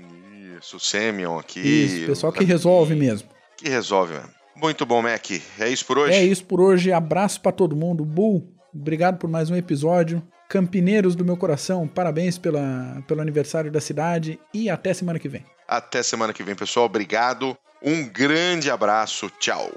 Isso, 0.61 0.77
o 0.77 0.81
Semyon 0.81 1.39
aqui. 1.39 1.59
Isso, 1.59 2.05
o 2.05 2.07
pessoal 2.07 2.31
o 2.31 2.35
que 2.35 2.45
resolve 2.45 2.95
mesmo. 2.95 3.27
Que 3.57 3.69
resolve 3.69 4.13
mesmo. 4.13 4.40
Muito 4.61 4.85
bom, 4.85 5.03
Mac. 5.03 5.31
É 5.59 5.69
isso 5.69 5.87
por 5.87 5.99
hoje? 5.99 6.15
É 6.15 6.25
isso 6.25 6.45
por 6.45 6.61
hoje. 6.61 6.93
Abraço 6.93 7.41
pra 7.41 7.53
todo 7.53 7.77
mundo. 7.77 8.05
Bull, 8.05 8.53
obrigado 8.75 9.19
por 9.19 9.29
mais 9.29 9.51
um 9.51 9.57
episódio. 9.57 10.23
Campineiros 10.49 11.15
do 11.15 11.25
meu 11.25 11.37
coração, 11.37 11.87
parabéns 11.87 12.37
pela, 12.37 13.03
pelo 13.07 13.21
aniversário 13.21 13.71
da 13.71 13.81
cidade 13.81 14.39
e 14.53 14.69
até 14.69 14.93
semana 14.93 15.19
que 15.19 15.29
vem. 15.29 15.45
Até 15.67 16.03
semana 16.03 16.33
que 16.33 16.43
vem, 16.43 16.57
pessoal. 16.57 16.87
Obrigado. 16.87 17.57
Um 17.83 18.07
grande 18.09 18.71
abraço. 18.71 19.31
Tchau. 19.39 19.71